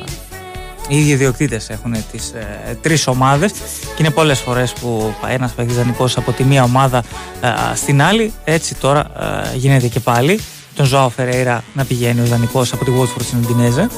[0.89, 3.53] οι ίδιοι ιδιοκτήτες έχουν τις ε, τρεις ομάδες
[3.83, 7.03] και είναι πολλές φορές που πάει ένας παίκτη δανεικό από τη μία ομάδα
[7.41, 8.33] ε, στην άλλη.
[8.45, 9.07] Έτσι τώρα
[9.55, 10.41] ε, γίνεται και πάλι
[10.77, 13.89] τον Ζωάο Φερέιρα να πηγαίνει ο δανεικός από τη Watford στην Ουντινέζε.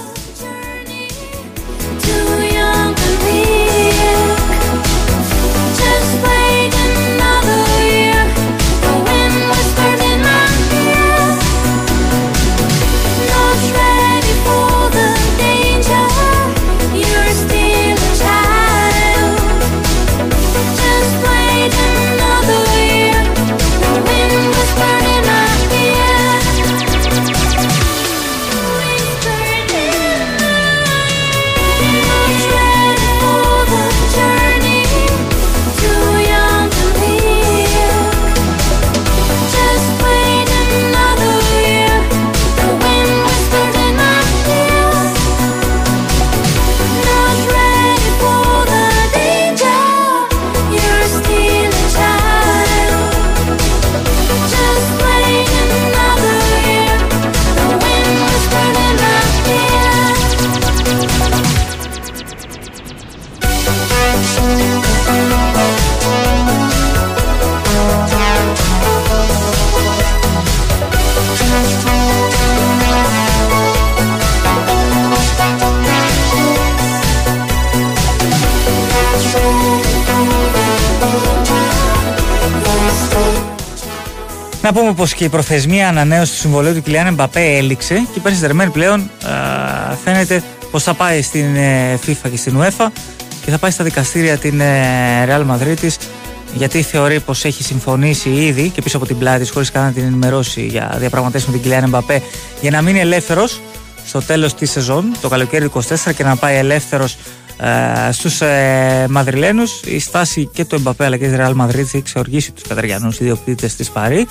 [84.99, 88.23] Να πούμε πω και η προθεσμία ανανέωσης του συμβολέου του Κιλιάν Εμπαπέ έληξε και η
[88.25, 89.31] Paris πλέον α,
[90.05, 92.87] φαίνεται πως θα πάει στην ε, FIFA και στην UEFA
[93.45, 95.89] και θα πάει στα δικαστήρια την ε, Real Madrid
[96.55, 99.93] γιατί θεωρεί πως έχει συμφωνήσει ήδη και πίσω από την πλάτη της χωρίς καν να
[99.93, 102.23] την ενημερώσει για διαπραγματεύσεις με την Κιλιάν Εμπαπέ
[102.61, 103.61] για να μείνει ελεύθερος
[104.07, 105.81] στο τέλος της σεζόν, το καλοκαίρι 24
[106.17, 107.17] και να πάει ελεύθερος
[107.59, 112.03] ε, στους ε, Μαδριλένους η στάση και του Εμπαπέ αλλά και της Real Madrid έχει
[112.03, 114.27] ξεωργήσει τους Καταριανούς ιδιοκτήτες της Παρή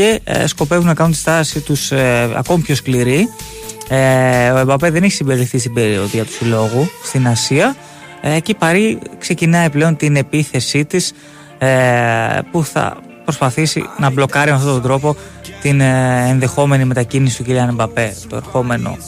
[0.00, 3.28] και ε, σκοπεύουν να κάνουν τη στάση τους ε, ακόμη πιο σκληρή
[3.88, 7.76] ε, ο Εμπαπέ δεν έχει συμπεριληφθεί στην περιοδία του συλλόγου στην Ασία
[8.20, 11.12] ε, και η Παρή ξεκινάει πλέον την επίθεσή της
[11.58, 11.68] ε,
[12.50, 15.16] που θα προσπαθήσει να μπλοκάρει με αυτόν τον τρόπο
[15.62, 18.42] την ε, ενδεχόμενη μετακίνηση του Κιλιάν Εμπαπέ το,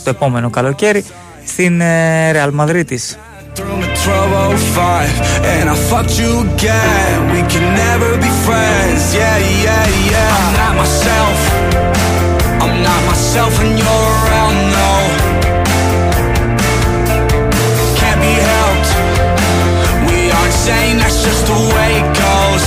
[0.05, 1.05] το επόμενο καλοκαίρι
[1.47, 3.19] στην ε, Real Madrid της.
[3.55, 7.37] Through my 1205 and I fucked you again.
[7.37, 10.41] We can never be friends, yeah, yeah, yeah.
[10.41, 11.39] I'm not myself.
[12.65, 14.93] I'm not myself when you're around, no.
[18.01, 18.91] Can't be helped.
[20.09, 22.65] We aren't saying that's just the way it goes.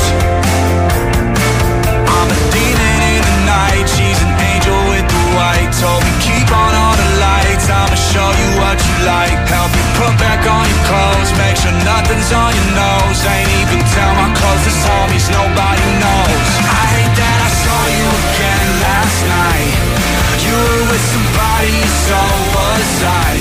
[2.13, 3.85] I'm a demon in the night.
[3.89, 5.65] She's an angel with the white.
[5.81, 7.73] Told me keep on all the lights.
[7.73, 9.44] I'ma show you what you like.
[10.45, 13.19] Your clothes, make sure nothing's on your nose.
[13.33, 16.47] Ain't even tell my closest homies, nobody knows.
[16.81, 19.73] I hate that I saw you again last night.
[20.45, 21.77] You were with somebody,
[22.07, 22.19] so
[22.53, 22.91] was
[23.29, 23.35] I.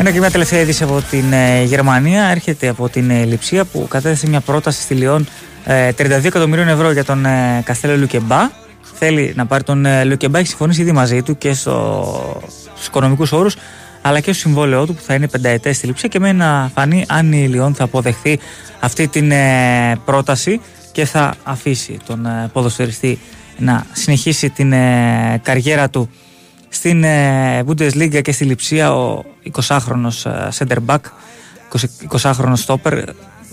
[0.00, 3.86] Ένα και μια τελευταία είδηση από την ε, Γερμανία έρχεται από την ε, Λιψία που
[3.88, 5.26] κατέθεσε μια πρόταση στη Λιόν
[5.64, 8.50] ε, 32 εκατομμυρίων ευρώ για τον ε, Καστέλο Λουκεμπά.
[8.98, 12.42] Θέλει να πάρει τον ε, Λουκεμπά, έχει συμφωνήσει ήδη μαζί του και στο,
[12.74, 13.56] στους οικονομικούς όρους
[14.02, 17.04] αλλά και στο συμβόλαιό του που θα είναι πενταετές στη Λιψία και μένει να φανεί
[17.08, 18.38] αν η Λιόν θα αποδεχθεί
[18.80, 20.60] αυτή την ε, πρόταση
[20.92, 23.18] και θα αφήσει τον ε, ποδοσφαιριστή
[23.58, 26.10] να συνεχίσει την ε, καριέρα του
[26.68, 30.98] στην ε, Bundesliga και στη Λιψία ο 20χρονος ε, center back
[32.10, 33.02] 20χρονος stopper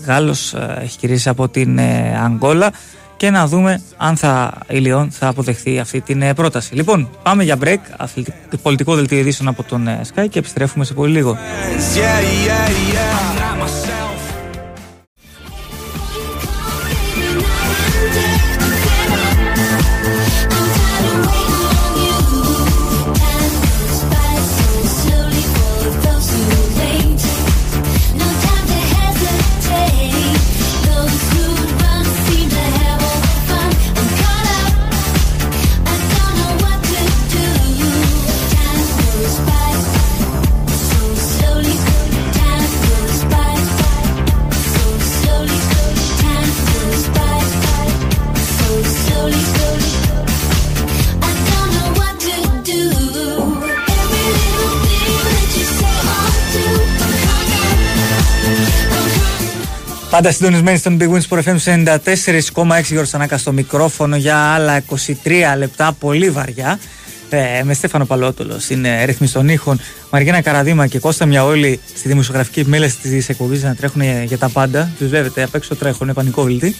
[0.04, 2.72] Γάλλος ε, έχει κυρίσει από την ε, Αγγόλα
[3.16, 6.74] και να δούμε αν θα, η Λιόν θα αποδεχθεί αυτή την ε, πρόταση.
[6.74, 10.94] Λοιπόν, πάμε για break, αθλητικό, πολιτικό δελτίο ειδήσεων από τον ε, Sky και επιστρέφουμε σε
[10.94, 11.36] πολύ λίγο.
[11.96, 11.98] Yeah,
[12.48, 13.95] yeah, yeah.
[60.16, 61.56] Πάντα συντονισμένοι στον Big Wins Sport FM
[62.54, 66.78] 94,6 Γιώργος Ανάκα στο μικρόφωνο για άλλα 23 λεπτά, πολύ βαριά.
[67.30, 72.08] Ε, με Στέφανο Παλότολος στην ε, ρύθμιση των ήχων, Μαργίνα Καραδίμα και Κώστα Μιαόλη στη
[72.08, 74.90] δημοσιογραφική επιμέλεια της εκπομπής να τρέχουν ε, για τα πάντα.
[74.98, 76.76] Τους βλέπετε απ' έξω τρέχουν, πανικόβλητοι.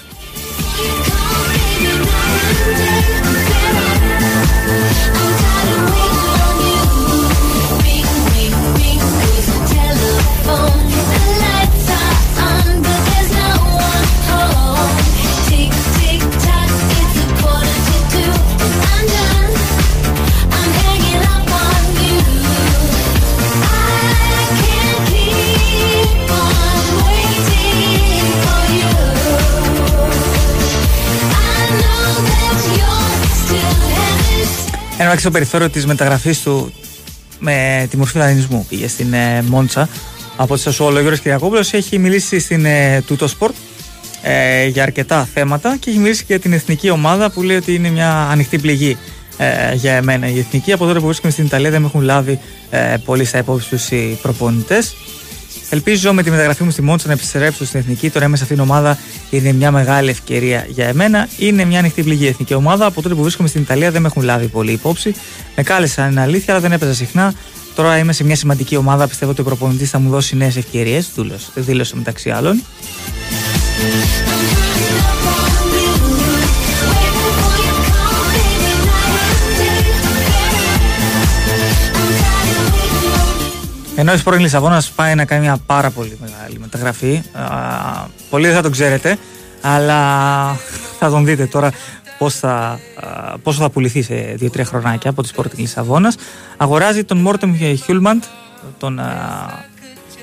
[35.17, 36.73] Ένα στο περιθώριο της μεταγραφής του
[37.39, 38.67] με τη μορφή δανεισμού.
[38.69, 39.89] Πήγε στην ε, Μόντσα
[40.37, 40.97] από τη Σασουόλο.
[40.97, 43.55] Ο Γιώργος Κυριακόπουλος έχει μιλήσει στην ε, Τούτο Σπορτ
[44.23, 47.75] ε, για αρκετά θέματα και έχει μιλήσει και για την εθνική ομάδα που λέει ότι
[47.75, 48.97] είναι μια ανοιχτή πληγή
[49.37, 50.29] ε, για εμένα.
[50.29, 52.39] Η εθνική από τότε που βρίσκομαι στην Ιταλία δεν με έχουν λάβει
[52.71, 54.95] ε, πολύ στα υπόψη τους οι προπονητές.
[55.71, 58.11] Ελπίζω με τη μεταγραφή μου στη Μόντσα να επιστρέψω στην εθνική.
[58.11, 58.99] Τώρα είμαι σε αυτήν την ομάδα
[59.31, 61.29] είναι μια μεγάλη ευκαιρία για εμένα.
[61.39, 62.87] Είναι μια ανοιχτή πληγή η εθνική ομάδα.
[62.87, 65.15] Από τότε που βρίσκομαι στην Ιταλία δεν με έχουν λάβει πολύ υπόψη.
[65.57, 67.35] Με κάλεσαν, είναι αλήθεια, αλλά δεν έπαιζα συχνά.
[67.75, 69.09] Τώρα είμαι σε μια σημαντική ομάδα.
[69.09, 71.11] Πιστεύω ότι ο προπονητής θα μου δώσει νέες ευκαιρίες.
[71.55, 72.63] Δήλωσε μεταξύ άλλων.
[83.99, 87.23] Ενώ η Sporting Λισαβόνας πάει να κάνει μια πάρα πολύ μεγάλη μεταγραφή.
[87.33, 87.45] Α,
[88.31, 89.19] πολλοί δεν θα τον ξέρετε,
[89.61, 90.01] αλλά
[90.99, 91.71] θα τον δείτε τώρα
[92.19, 96.17] πώς θα, α, πόσο θα πουληθεί σε 2-3 χρονάκια από τη Sporting Λισαβόνας.
[96.57, 98.23] Αγοράζει τον Μόρτεμ Χιούλμαντ,
[98.79, 99.07] τον α,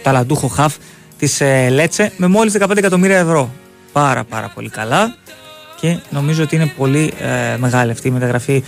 [0.03, 0.75] ταλαντούχο χαφ
[1.17, 3.49] της ε, Λέτσε, με μόλις 15 εκατομμύρια ευρώ.
[3.91, 5.15] Πάρα πάρα πολύ καλά
[5.79, 8.63] και νομίζω ότι είναι πολύ ε, μεγάλη αυτή η μεταγραφή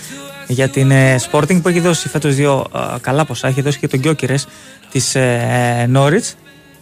[0.48, 3.48] για την ε, Sporting που έχει δώσει φέτος δύο ε, καλά ποσά.
[3.48, 4.48] Έχει δώσει και τον Γκιόκυρες
[4.96, 6.34] της ε, Norwich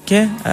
[0.04, 0.52] και ε,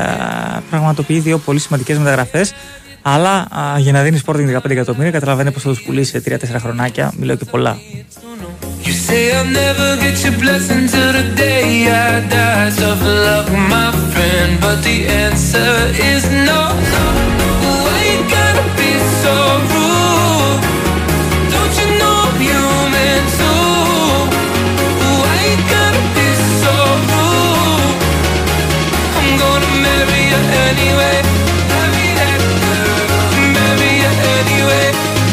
[0.70, 2.54] πραγματοποιεί δύο πολύ σημαντικές μεταγραφές
[3.02, 6.56] αλλά ε, για να δίνει Sporting 15 εκατομμύρια καταλαβαίνει πως θα τους πουλήσει σε 3-4
[6.58, 7.12] χρονάκια.
[7.16, 7.78] Μιλάω και πολλά.
[8.84, 11.66] You say I'll never get your blessing till the day
[12.04, 12.70] I die.
[12.80, 15.72] Tough luck, my friend, but the answer
[16.12, 16.60] is no.
[16.92, 17.29] Why
[30.72, 31.16] anyway.
[31.70, 32.98] Marry that girl.
[33.56, 34.86] Marry you anyway.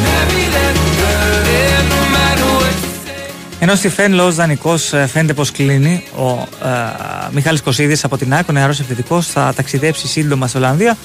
[0.05, 1.39] Marry that girl.
[1.55, 3.25] Yeah, no matter what you say.
[3.59, 8.33] Ενώ στη Φένλο ως δανεικός ε, φαίνεται πως κλείνει ο ε, Μιχάλης Κωσίδης από την
[8.33, 10.97] άκρη, ο νεαρός επιθετικός, θα ταξιδέψει σύντομα στη Ολλανδία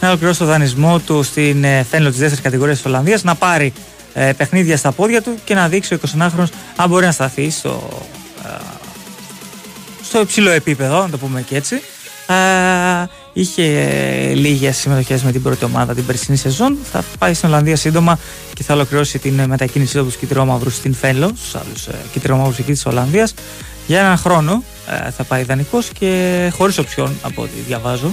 [0.00, 3.72] να ολοκληρώσει το δανεισμό του στην ε, Φένλο της δεύτερης κατηγορίας της Ολλανδίας, να πάρει
[4.14, 7.88] ε, παιχνίδια στα πόδια του και να δείξει ο 29χρονος αν μπορεί να σταθεί στο,
[8.44, 8.48] ε,
[10.02, 11.80] στο υψηλό επίπεδο, να το πούμε και έτσι.
[13.34, 16.76] Είχε λίγες συμμετοχές με την πρώτη ομάδα την περσινή σεζόν.
[16.92, 18.18] Θα πάει στην Ολλανδία σύντομα
[18.54, 22.72] και θα ολοκληρώσει την μετακίνησή του από του Κυτρόμαυρους στην Φέλο, στους άλλους Κυτρόμαυρους εκεί
[22.72, 23.34] της Ολλανδίας.
[23.86, 24.62] Για έναν χρόνο
[25.16, 28.12] θα πάει ιδανικός και χωρίς οψιόν από ό,τι διαβάζω.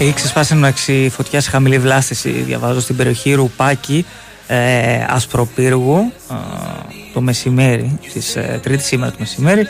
[0.00, 4.06] Έχει ξεσπάσει εντάξει φωτιάς σε χαμηλή βλάστηση, διαβάζω στην περιοχή Ρουπάκη,
[4.46, 6.34] ε, Ασπροπύργου, ε,
[7.12, 9.66] το μεσημέρι, τη ε, Τρίτη σήμερα το μεσημέρι.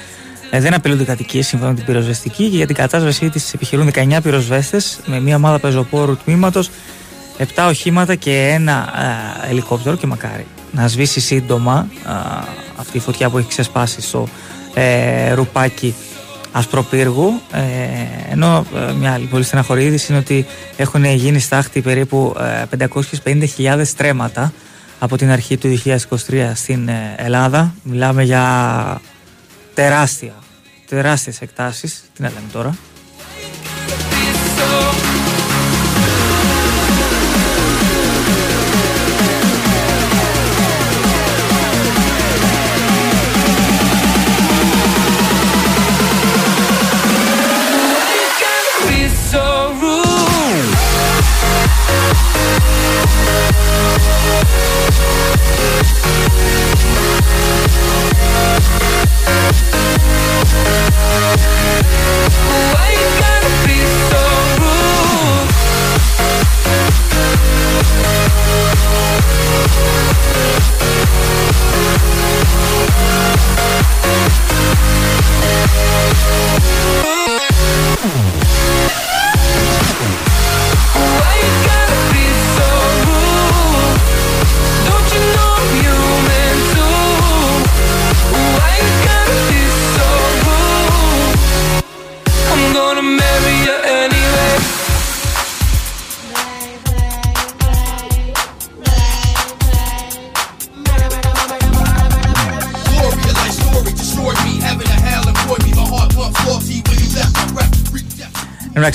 [0.50, 4.18] Ε, δεν απειλούνται κατοικίες σύμφωνα με την πυροσβεστική και για την κατάσβεσή της επιχειρούν 19
[4.22, 6.70] πυροσβέστες με μια ομάδα πεζοπόρου τμήματος,
[7.38, 8.92] 7 οχήματα και ένα
[9.46, 10.46] ε, ελικόπτερο και μακάρι.
[10.72, 12.10] Να σβήσει σύντομα ε,
[12.76, 14.28] αυτή η φωτιά που έχει ξεσπάσει στο
[14.74, 15.94] ε, ρουπάκι
[16.52, 17.40] Ασπροπύργου.
[17.52, 17.62] Ε,
[18.32, 20.46] ενώ ε, μια άλλη πολύ στεναχωρή είδηση είναι ότι
[20.76, 22.34] έχουν γίνει στάχτη περίπου
[23.24, 24.52] 550.000 στρέμματα
[24.98, 25.82] από την αρχή του
[26.28, 27.74] 2023 στην Ελλάδα.
[27.82, 29.00] Μιλάμε για
[29.74, 30.34] τεράστια,
[30.88, 32.02] τεράστιες εκτάσεις.
[32.14, 32.76] Τι να λέμε τώρα;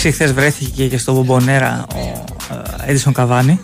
[0.06, 2.26] Εντάξει, χθες βρέθηκε και στο Μπομπονέρα ο
[2.86, 3.60] Έντισον Καβάνη,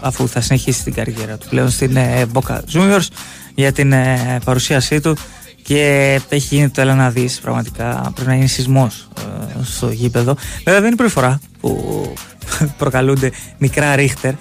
[0.00, 3.06] αφού θα συνεχίσει την καριέρα του πλέον στην ε, Boca Juniors
[3.54, 5.16] για την ε, παρουσίασή του
[5.62, 10.34] και έχει γίνει το έλα να δεις πραγματικά πρέπει να γίνει σεισμός ε, στο γήπεδο.
[10.64, 12.12] Βέβαια δεν είναι η πρώτη φορά που
[12.78, 14.32] προκαλούνται μικρά ρίχτερ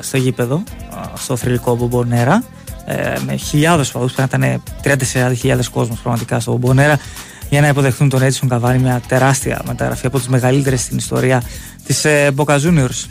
[0.00, 0.62] στο γήπεδο
[1.14, 2.42] στο θρηλυκό Μπομπονέρα
[3.26, 4.98] με χιλιάδες παδούς πρέπει να ήταν
[5.42, 6.98] 34.000 κόσμος πραγματικά στο Μπομπονέρα
[7.50, 11.42] για να υποδεχθούν τον Edison Cavani, μια τεράστια μεταγραφή από τις μεγαλύτερες στην ιστορία
[11.84, 13.06] της ε, Boca Juniors.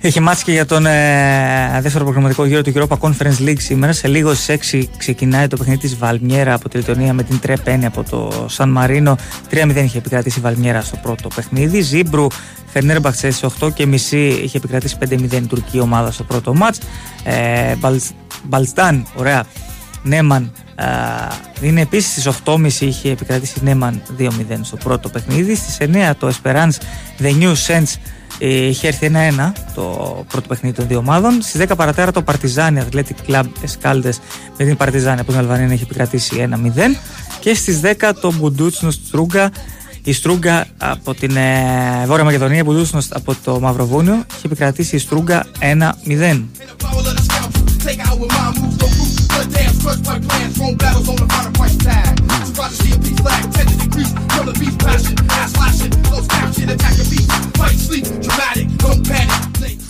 [0.00, 3.92] Έχει μάτσει και για τον ε, δεύτερο προγραμματικό γύρο του Europa Conference League σήμερα.
[3.92, 7.86] Σε λίγο στις 6 ξεκινάει το παιχνίδι της Βαλμιέρα από τη Λιτωνία με την Τρεπένη
[7.86, 9.16] από το Σαν Μαρίνο.
[9.50, 11.80] 3-0 είχε επικρατήσει η Βαλμιέρα στο πρώτο παιχνίδι.
[11.80, 12.26] Ζήμπρου
[12.66, 16.78] Φερνέρμπαχτσε στι 8 και μισή είχε επικρατήσει 5-0 η τουρκική ομάδα στο πρώτο μάτς.
[17.24, 17.74] Ε,
[18.48, 19.44] Μπαλστάν, ωραία.
[20.02, 24.28] Νέμαν ε, είναι επίσης στις 8.30 είχε επικρατήσει Νέμαν 2-0
[24.60, 25.54] στο πρώτο παιχνίδι.
[25.54, 26.74] Στις 9 το Esperance
[27.18, 27.94] The New Sense
[28.38, 29.82] Είχε έρθει 1-1 το
[30.28, 31.42] πρώτο παιχνίδι των δύο ομάδων.
[31.42, 34.14] Στις 10 παρατέρα το Παρτιζάνι Athletic Club Escaldes
[34.58, 36.96] με την Παρτιζάνι από την Αλβανία έχει επικρατήσει 1-0.
[37.40, 39.50] Και στις 10 το Μπουντούτσνο Στρούγκα.
[40.02, 44.98] Η Στρούγκα από την ε, Βόρεια Μακεδονία, η Μπουντούτσνο από το Μαυροβούνιο, έχει επικρατήσει η
[44.98, 46.42] Στρούγκα 1-0.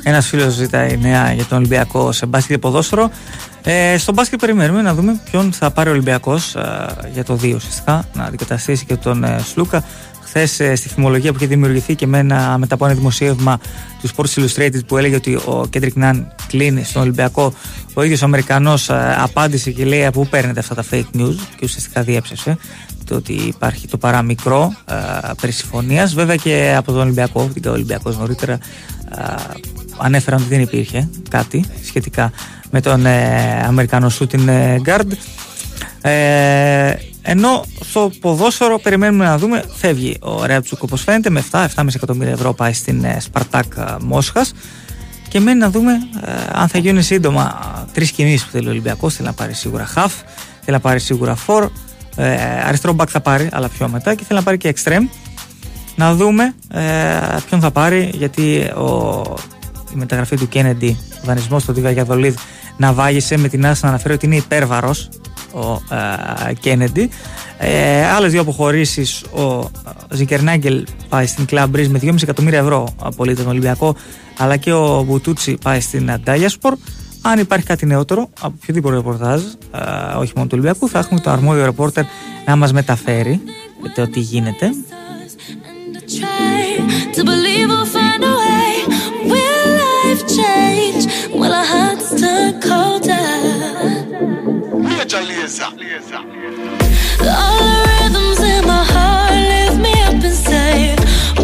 [0.09, 3.11] Ένας φίλος ζητάει νέα για τον Ολυμπιακό σε μπάσκετ και ποδόσφαιρο.
[3.63, 7.53] Ε, στο μπάσκετ περιμένουμε να δούμε ποιον θα πάρει ο Ολυμπιακός ε, για το 2
[7.55, 9.85] ουσιαστικά, να αντικαταστήσει και τον ε, Σλούκα.
[10.23, 13.59] Χθες ε, στη φημολογία που είχε δημιουργηθεί και με ένα, μετά από ένα δημοσίευμα
[14.01, 17.53] του Sports Illustrated που έλεγε ότι ο Κέντρικ Ναν κλείνει στον Ολυμπιακό,
[17.95, 21.37] ο ίδιος ο Αμερικανός ε, απάντησε και λέει από πού παίρνετε αυτά τα fake news
[21.57, 22.57] και ουσιαστικά διέψευσε
[23.07, 24.95] το ότι υπάρχει το παραμικρό ε,
[25.41, 26.15] περί συμφωνίας.
[26.15, 29.35] Βέβαια και από τον Ολυμπιακό, την Ολυμπιακός νωρίτερα, ε,
[29.99, 32.33] ανέφεραν ότι δεν υπήρχε κάτι σχετικά
[32.71, 34.49] με τον ε, Αμερικανό shooting
[34.85, 35.11] guard.
[36.01, 42.33] Ε, ενώ στο ποδόσφαιρο περιμένουμε να δούμε, φεύγει ο Ρέατσουκ όπως φαίνεται με 7-7,5 εκατομμύρια
[42.33, 44.53] ευρώ πάει στην Σπαρτάκ Μόσχας
[45.29, 45.93] και μένει να δούμε
[46.53, 47.55] αν θα γίνουν σύντομα
[47.93, 49.15] τρεις κινήσεις που θέλει ο Ολυμπιακός.
[49.15, 50.11] Θέλει να πάρει σίγουρα half,
[50.61, 51.71] θέλει να πάρει σίγουρα φορ,
[52.17, 52.35] ε,
[52.67, 55.09] αριστερό μπακ θα πάρει, αλλά πιο μετά και θέλει να πάρει και extreme.
[55.97, 56.83] Να δούμε ε,
[57.49, 59.23] ποιον θα πάρει, γιατί ο,
[59.97, 60.91] η μεταγραφή του Kennedy,
[61.23, 62.37] ο δανεισμό του Δίβα Γιαδολίδ,
[62.77, 65.09] να βάγισε με την άση να αναφέρει ότι είναι υπέρβαρος
[65.53, 67.07] ο ε, Kennedy.
[67.59, 69.71] Ε, Άλλες δύο αποχωρήσεις, ο
[70.11, 73.97] Ζικερνάγκελ πάει στην Club Breeze με 2,5 εκατομμύρια ευρώ από τον Ολυμπιακό,
[74.39, 76.75] αλλά και ο Μπουτούτσι πάει στην Αντάγιασπορ.
[77.23, 79.43] Αν υπάρχει κάτι νεότερο από οποιοδήποτε ρεπορτάζ,
[80.19, 82.05] όχι μόνο του Ολυμπιακού, θα έχουμε το αρμόδιο ρεπόρτερ
[82.47, 83.41] να μας μεταφέρει
[83.95, 84.71] το τι γίνεται.
[95.07, 95.67] Major Laser.
[95.67, 95.77] All
[97.63, 100.15] the rhythms in my heart lift me up.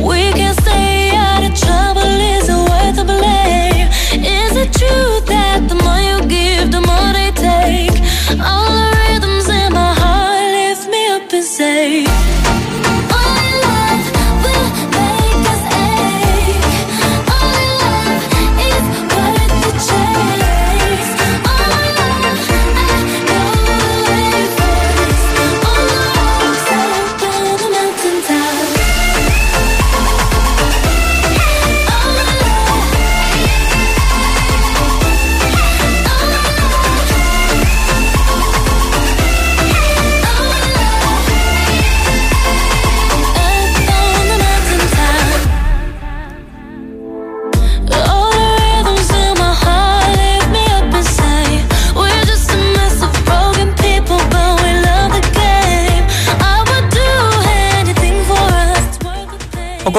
[0.04, 2.02] We can stay out of trouble.
[2.02, 3.88] Is it worth a play?
[4.14, 5.21] Is it true?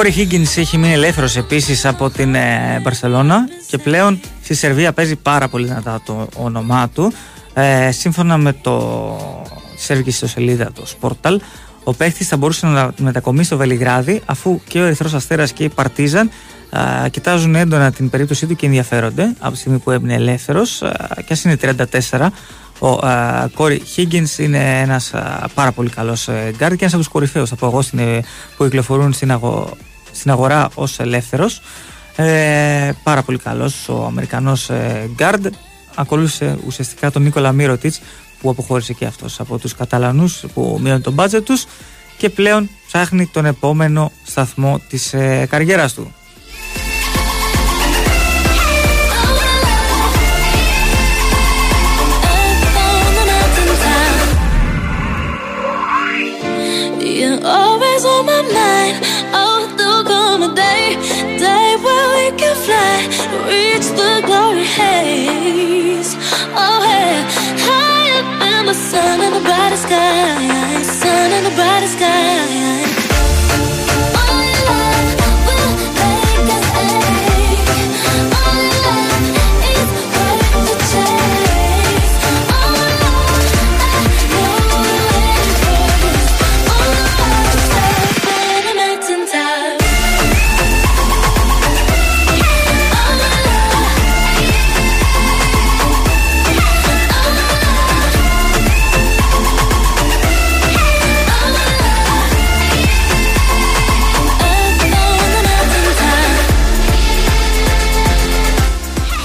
[0.03, 5.15] Κόρι Higgins έχει μείνει ελεύθερος επίσης από την ε, Μπαρσελόνα και πλέον στη Σερβία παίζει
[5.15, 7.13] πάρα πολύ δυνατά το όνομά του.
[7.53, 9.17] Ε, σύμφωνα με το
[9.75, 11.35] σερβική ιστοσελίδα, το Sportal,
[11.83, 15.69] ο παίχτη θα μπορούσε να μετακομίσει στο Βελιγράδι αφού και ο Ερυθρός Αστέρας και η
[15.69, 16.29] Παρτίζαν
[17.05, 20.81] ε, κοιτάζουν έντονα την περίπτωσή του και ενδιαφέρονται από τη στιγμή που έμεινε ελεύθερος.
[20.81, 20.91] Ε,
[21.25, 21.57] και ας είναι
[22.09, 22.27] 34,
[22.79, 22.97] ο
[23.53, 25.13] Κόρι Higgins είναι ένας
[25.53, 27.83] πάρα πολύ καλός γκάρτ και ένας από τους κορυφαίους, θα πω εγώ,
[28.57, 29.77] που κυκλοφορούν στην, αγο,
[30.13, 31.61] στην αγορά ως ελεύθερος
[32.15, 35.49] ε, πάρα πολύ καλός ο Αμερικανός ε, guard
[35.95, 38.01] ακολούθησε ουσιαστικά τον Νίκολα Μίροτιτς
[38.41, 41.65] που αποχώρησε και αυτός από τους Καταλανούς που μείωναν το budget τους
[42.17, 46.13] και πλέον ψάχνει τον επόμενο σταθμό της ε, καριέρας του.
[57.43, 59.12] always on my mind.
[63.47, 66.15] Reach the glory haze.
[66.55, 66.81] Oh,
[68.41, 73.02] in the sun the brightest sky, sun and the brightest sky.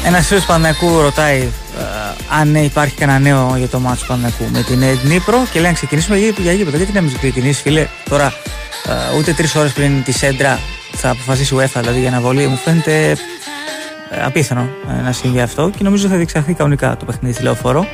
[0.08, 1.82] Ένας φίλος Παναγιακού ρωτάει ε,
[2.40, 6.16] αν υπάρχει κανένα νέο για το μάτσο Παναγιακού με την Νύπρο και λέει να ξεκινήσουμε
[6.16, 6.76] για γήπεδο.
[6.76, 8.32] Γιατί να μην ξεκινήσεις, φίλε, τώρα
[8.86, 10.58] ε, ούτε τρεις ώρες πριν τη Σέντρα
[10.92, 12.46] θα αποφασίσει η UEFA δηλαδή για αναβολή.
[12.46, 13.16] Μου φαίνεται ε,
[14.24, 14.68] απίθανο
[15.04, 17.86] να συμβεί αυτό και νομίζω θα διεξαχθεί κανονικά το παιχνίδι τηλεοφόρο.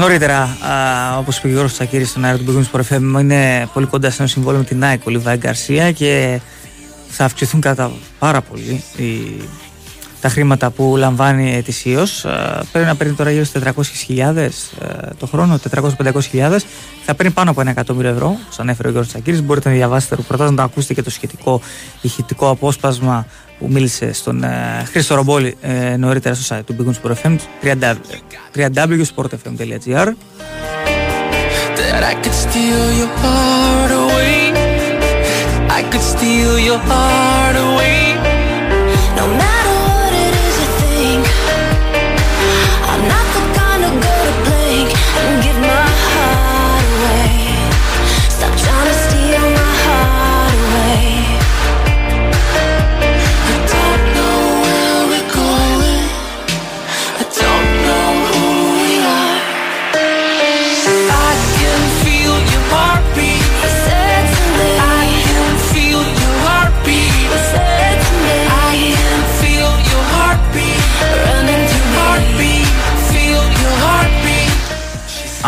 [0.00, 0.56] Νωρίτερα,
[1.18, 4.28] όπως είπε ο Γιώργος Τσακύρης στον αέρα του Big Wings είναι πολύ κοντά σε ένα
[4.28, 6.40] συμβόλαιο με την Nike ο Λιβάη Γκαρσία και
[7.08, 9.04] θα αυξηθούν κατά πάρα πολύ οι,
[10.20, 12.26] τα χρήματα που λαμβάνει ετησίως.
[12.72, 13.62] Πρέπει να παίρνει τώρα γύρω στις
[14.08, 14.48] 400.000
[15.18, 16.56] το χρόνο, 400-500.000.
[17.04, 19.42] Θα παίρνει πάνω από ένα εκατομμύριο ευρώ, όπω ανέφερε ο Γιώργος Τσακύρης.
[19.42, 21.60] Μπορείτε να διαβάσετε το να το ακούσετε και το σχετικό
[22.00, 23.26] ηχητικό απόσπασμα
[23.60, 27.36] που μίλησε στον ε, Χρήστο Ρομπόλη ε, νωρίτερα στο site του Big Sport FM
[28.54, 30.08] www.sportfm.gr
[32.12, 34.36] I could steal your heart away
[35.78, 38.00] I could steal your heart away
[39.18, 39.59] No matter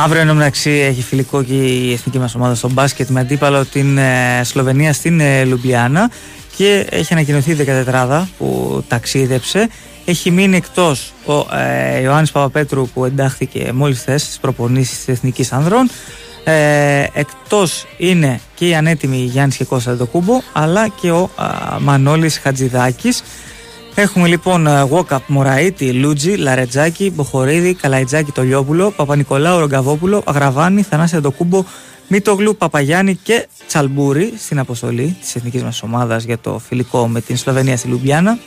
[0.04, 3.98] Αύριο ενώ μεταξύ έχει φιλικό και η εθνική μας ομάδα στο μπάσκετ με αντίπαλο την
[3.98, 6.10] ε, Σλοβενία στην ε, Λουμπιάνα
[6.56, 7.56] και έχει ανακοινωθεί η
[7.88, 9.68] 14 που ταξίδεψε.
[10.04, 15.52] Έχει μείνει εκτός ο ε, Ιωάννης Παπαπέτρου που εντάχθηκε μόλις χθες στις προπονήσεις της Εθνικής
[15.52, 15.90] Άνδρων.
[16.44, 21.44] Ε, εκτός είναι και η ανέτοιμη Γιάννης και Κώστα Δοκούμπο αλλά και ο ε,
[21.78, 23.22] Μανώλης Χατζηδάκης
[23.94, 31.64] Έχουμε λοιπόν Βόκαπ, ε, Μωραήτη, Λούτζι, Λαρετζάκη, Μποχορίδη, Καλαϊτζάκη, Τολιόπουλο, Παπα-Νικολάου, Ρογκαβόπουλο, Αγραβάνη, Θανάση Αντοκούμπο,
[32.08, 37.36] Μητογλου, Παπαγιάννη και Τσαλμπούρη στην αποστολή της εθνικής μας ομάδας για το φιλικό με την
[37.36, 38.38] Σλοβενία στη Λουμπιάνα.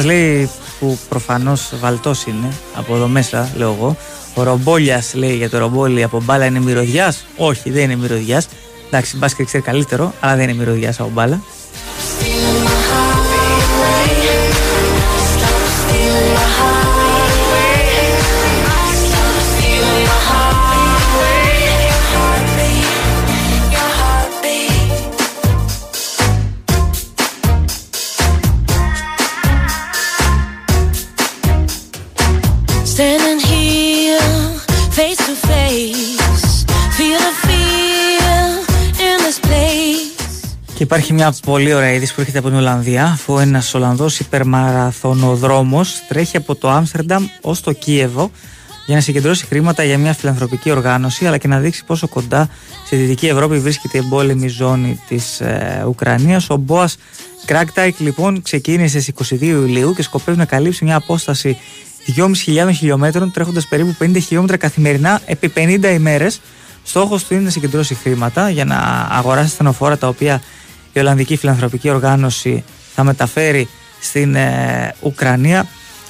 [0.00, 3.96] Ένας λέει που προφανώς βαλτός είναι από εδώ μέσα, λέω εγώ.
[4.34, 7.24] Ο Ρομπόλιας λέει για το ρομπόλι από μπάλα είναι μυρωδιάς.
[7.36, 8.48] Όχι, δεν είναι μυρωδιάς.
[8.86, 11.42] Εντάξει, μπάσκετ ξέρει καλύτερο, αλλά δεν είναι μυρωδιάς από μπάλα.
[40.90, 46.36] Υπάρχει μια πολύ ωραία είδηση που έρχεται από την Ολλανδία, αφού ένας Ολλανδός υπερμαραθωνοδρόμος τρέχει
[46.36, 48.30] από το Άμστερνταμ ως το Κίεβο
[48.86, 52.48] για να συγκεντρώσει χρήματα για μια φιλανθρωπική οργάνωση, αλλά και να δείξει πόσο κοντά
[52.86, 56.50] στη Δυτική Ευρώπη βρίσκεται η εμπόλεμη ζώνη της ε, Ουκρανίας.
[56.50, 56.96] Ο Μπόας
[57.44, 61.58] Κράκταϊκ λοιπόν ξεκίνησε στις 22 Ιουλίου και σκοπεύει να καλύψει μια απόσταση
[62.16, 66.40] 2.500 χιλιόμετρων, τρέχοντας περίπου 50 χιλιόμετρα καθημερινά επί 50 ημέρες.
[66.82, 68.76] Στόχος του είναι να συγκεντρώσει χρήματα για να
[69.10, 70.42] αγοράσει ασθενοφόρα τα οποία
[70.92, 72.64] η Ολλανδική Φιλανθρωπική Οργάνωση
[72.94, 73.68] θα μεταφέρει
[74.00, 75.66] στην ε, Ουκρανία.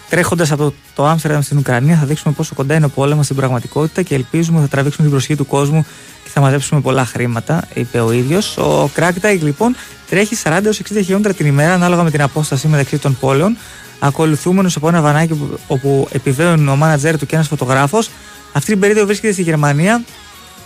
[0.08, 4.02] Τρέχοντας από το Άμστερνταμ στην Ουκρανία, θα δείξουμε πόσο κοντά είναι ο πόλεμος στην πραγματικότητα
[4.02, 5.86] και ελπίζουμε ότι θα τραβήξουμε την προσοχή του κόσμου
[6.24, 8.56] και θα μαζέψουμε πολλά χρήματα, είπε ο ίδιος.
[8.56, 9.76] Ο Κράκταϊκ λοιπόν
[10.08, 10.62] τρέχει 40 60
[10.94, 13.56] χιλιόμετρα την ημέρα, ανάλογα με την απόσταση μεταξύ των πόλεων,
[13.98, 18.10] ακολουθούμενος από ένα βανάκι όπου επιβαίνουν ο μάνατζερ του και ένας φωτογράφος.
[18.52, 20.02] Αυτή την περίοδο βρίσκεται στη Γερμανία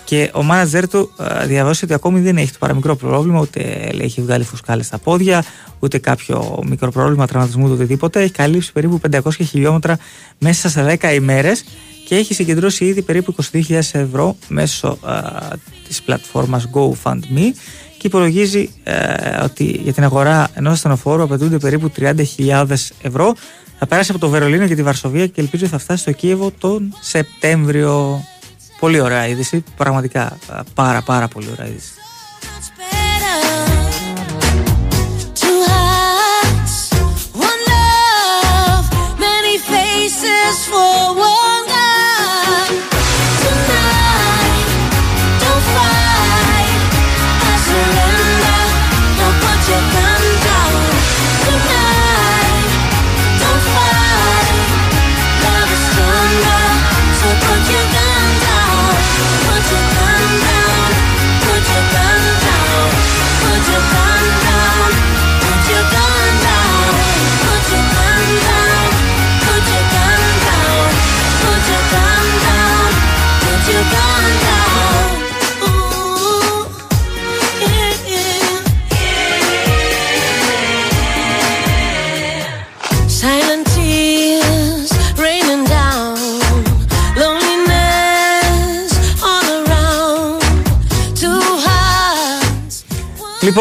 [0.04, 3.60] και ο μάνατζερ του ε, διαβάσει ότι ακόμη δεν έχει το παραμικρό πρόβλημα, ούτε
[4.00, 5.44] έχει βγάλει φουσκάλες στα πόδια,
[5.78, 8.20] ούτε κάποιο μικρό πρόβλημα τραυματισμού, ούτε οτιδήποτε.
[8.22, 9.98] Έχει καλύψει περίπου 500 χιλιόμετρα
[10.38, 11.64] μέσα σε 10 ημέρες
[12.06, 15.56] και έχει συγκεντρώσει ήδη περίπου 22.000 ευρώ μέσω ε,
[15.88, 17.52] της πλατφόρμας GoFundMe
[17.98, 18.94] και υπολογίζει ε,
[19.42, 22.66] ότι για την αγορά ενός ασθενοφόρου απαιτούνται περίπου 30.000
[23.02, 23.34] ευρώ.
[23.78, 26.94] Θα περάσει από το Βερολίνο και τη Βαρσοβία και ελπίζω θα φτάσει στο Κίεβο τον
[27.00, 28.24] Σεπτέμβριο.
[28.80, 29.64] Πολύ ωραία είδηση.
[29.76, 30.38] Πραγματικά
[30.74, 31.92] πάρα πάρα πολύ ωραία είδηση.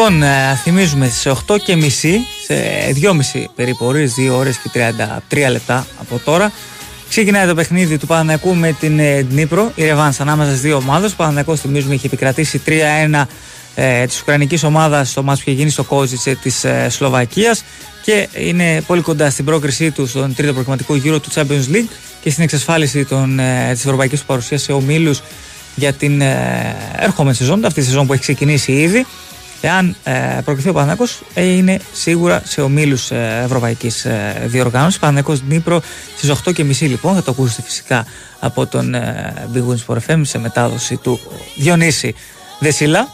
[0.04, 2.54] Λοιπόν, ε, θυμίζουμε στις 8.30 σε
[2.94, 4.70] 2.30 περίπου ώρες, 2 ώρες και
[5.28, 6.52] 33 λεπτά από τώρα.
[7.08, 11.12] Ξεκινάει το παιχνίδι του Παναναϊκού με την ε, Δνήπρο, η Ρεβάνς ανάμεσα στις δύο ομάδες.
[11.12, 13.22] Ο Παναναϊκός θυμίζουμε είχε επικρατήσει 3-1
[13.74, 17.64] ε, της Ουκρανικής ομάδας στο μάτι που είχε γίνει στο Κόζιτσε της ε, Σλοβακίας
[18.02, 21.90] και είναι πολύ κοντά στην πρόκρισή του στον τρίτο προγραμματικό γύρο του Champions League
[22.20, 25.22] και στην εξασφάλιση ε, της ευρωπαϊκής παρουσίας σε ομίλους
[25.74, 29.06] για την ε, ερχόμενη σεζόν, αυτή τη σεζόν που έχει ξεκινήσει ήδη.
[29.64, 34.98] Εάν ε, προκριθεί ο Παναθηναϊκός ε, είναι σίγουρα σε ομίλους ε, ευρωπαϊκής ε, διοργάνωσης.
[34.98, 35.82] Παναθηναϊκός Δνήπρο
[36.16, 38.06] στις 8.30 λοιπόν θα το ακούσετε φυσικά
[38.40, 41.20] από τον ε, Big Wins for FM σε μετάδοση του
[41.56, 42.14] Διονύση
[42.58, 43.08] Δεσίλα.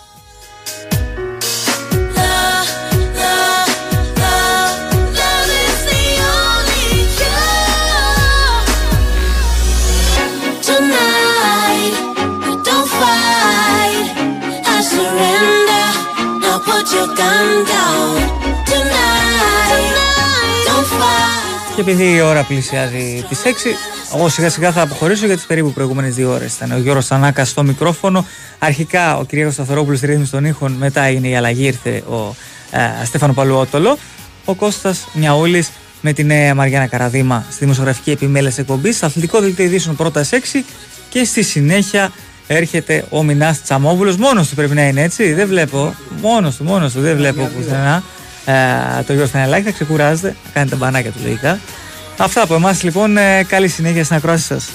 [21.75, 23.49] Και επειδή η ώρα πλησιάζει τις 6,
[24.15, 26.57] εγώ σιγά σιγά θα αποχωρήσω για τις περίπου προηγούμενες δύο ώρες.
[26.57, 28.27] Ήταν ο Γιώργος Σανάκα στο μικρόφωνο.
[28.59, 29.53] Αρχικά ο κ.
[29.53, 30.73] Σταθερόπουλος στη ρύθμιση των ήχων.
[30.73, 32.35] Μετά είναι η αλλαγή, ήρθε ο
[32.71, 33.99] ε, Στέφανο Παλουότολο.
[34.45, 35.67] Ο Κώστας Μιαούλη
[36.01, 39.03] με την νέα Μαριάννα Καραδίμα στη δημοσιογραφική επιμέλεια εκπομπής.
[39.03, 40.37] Αθλητικό δελτίο ειδήσεων πρώτα 6
[41.09, 42.13] και στη συνέχεια
[42.53, 44.17] έρχεται ο Μινάς Τσαμόβουλο.
[44.19, 45.33] Μόνος του πρέπει να είναι έτσι.
[45.33, 45.95] Δεν βλέπω.
[46.21, 47.01] Μόνος του, μόνος του.
[47.01, 48.03] Δεν βλέπω πουθενά.
[48.45, 50.37] Ε, το Γιώργο Φανελάκη θα ξεκουράζεται.
[50.45, 51.59] Θα κάνει τα μπανάκια του λογικά.
[52.17, 53.17] Αυτά από εμάς λοιπόν.
[53.17, 54.69] Ε, καλή συνέχεια στην ακρόαση σας.